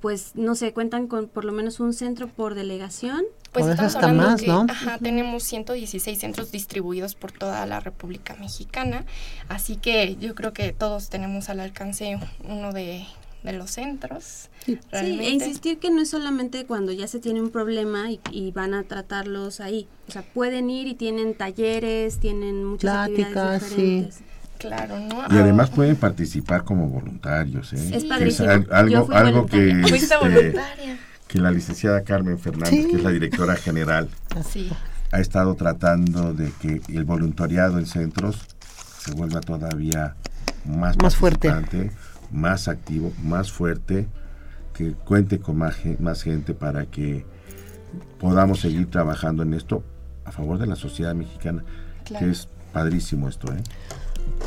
[0.00, 3.24] pues no sé, cuentan con por lo menos un centro por delegación.
[3.50, 4.66] Pues estamos hasta hablando más, que, ¿no?
[4.68, 9.06] ajá, tenemos 116 centros distribuidos por toda la República Mexicana,
[9.48, 13.06] así que yo creo que todos tenemos al alcance uno de,
[13.46, 14.50] de los centros.
[14.64, 15.24] Sí, realmente.
[15.26, 18.74] e insistir que no es solamente cuando ya se tiene un problema y, y van
[18.74, 19.88] a tratarlos ahí.
[20.08, 23.74] O sea, pueden ir y tienen talleres, tienen muchas Pláticas, actividades sí.
[23.76, 24.18] diferentes.
[24.58, 25.22] Claro, ¿no?
[25.34, 27.90] Y además pueden participar como voluntarios, ¿eh?
[27.94, 28.48] Es padrísimo.
[28.48, 29.96] Yo algo, fui algo que, voluntaria.
[29.96, 30.98] Este, voluntaria.
[31.28, 32.88] que la licenciada Carmen Fernández, Sí.
[32.90, 34.08] que es la directora general,
[34.50, 34.70] Sí.
[35.12, 38.38] ha estado tratando de que el voluntariado en centros
[38.98, 40.16] se vuelva todavía
[40.64, 41.52] más, Más fuerte.
[42.30, 44.08] Más activo, más fuerte,
[44.74, 47.24] que cuente con más, más gente para que
[48.18, 49.82] podamos seguir trabajando en esto
[50.24, 51.64] a favor de la sociedad mexicana,
[52.04, 52.24] Claro.
[52.26, 53.62] que es padrísimo esto, ¿eh?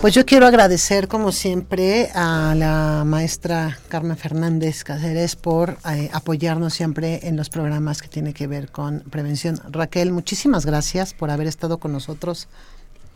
[0.02, 6.74] Pues yo quiero agradecer, como siempre, a la maestra Carmen Fernández Cáceres por eh, apoyarnos
[6.74, 9.60] siempre en los programas que tiene que ver con prevención.
[9.70, 12.48] Raquel, muchísimas gracias por haber estado con nosotros.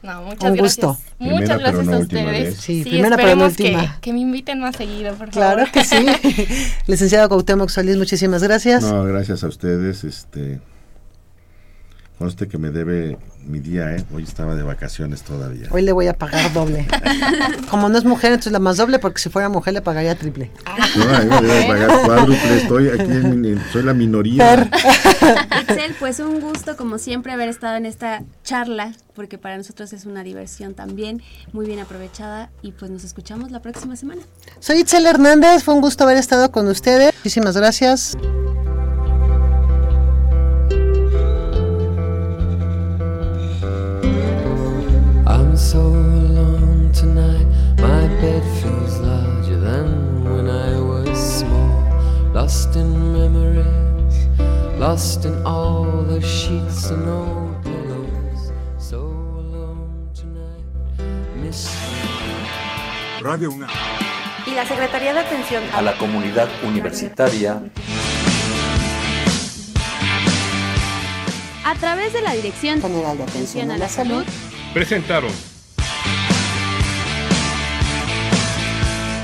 [0.04, 0.62] No, muchas Un gracias.
[0.86, 0.98] gusto.
[1.18, 2.26] Primera, Muchas pero gracias no a ustedes.
[2.26, 2.58] vez.
[2.58, 3.98] Sí, primera, pero no que- última.
[4.02, 5.32] Que, me inviten más seguido, por favor.
[5.32, 6.06] Claro que sí.
[6.88, 8.84] Licenciado Cuauhtémoc Solís, muchísimas gracias.
[8.84, 10.60] No, gracias a ustedes, este
[12.24, 14.06] conste que me debe mi día, ¿eh?
[14.16, 15.68] Hoy estaba de vacaciones todavía.
[15.72, 16.88] Hoy le voy a pagar doble.
[17.70, 20.50] Como no es mujer, entonces la más doble, porque si fuera mujer le pagaría triple.
[20.96, 21.06] No,
[21.42, 24.70] me debe pagar cuádruple, estoy aquí, en mi- soy la minoría.
[25.64, 30.06] Itzel, pues un gusto como siempre haber estado en esta charla, porque para nosotros es
[30.06, 31.22] una diversión también,
[31.52, 34.22] muy bien aprovechada y pues nos escuchamos la próxima semana.
[34.62, 37.14] Soy Itzel Hernández, fue un gusto haber estado con ustedes.
[37.18, 38.16] Muchísimas gracias.
[45.64, 47.48] So alone tonight.
[47.80, 49.88] My bed feels larger than
[50.26, 51.72] when I was small.
[52.34, 54.16] Lost in memories,
[54.78, 58.52] lost in all the sheets and old pillows.
[58.78, 60.66] So alone tonight.
[61.42, 61.70] Miss
[63.22, 63.70] Radio UNAM.
[64.46, 67.62] Y la Secretaría de Atención a la comunidad universitaria
[71.64, 74.26] A través de la Dirección General de Atención a la Salud.
[74.74, 75.32] Presentaron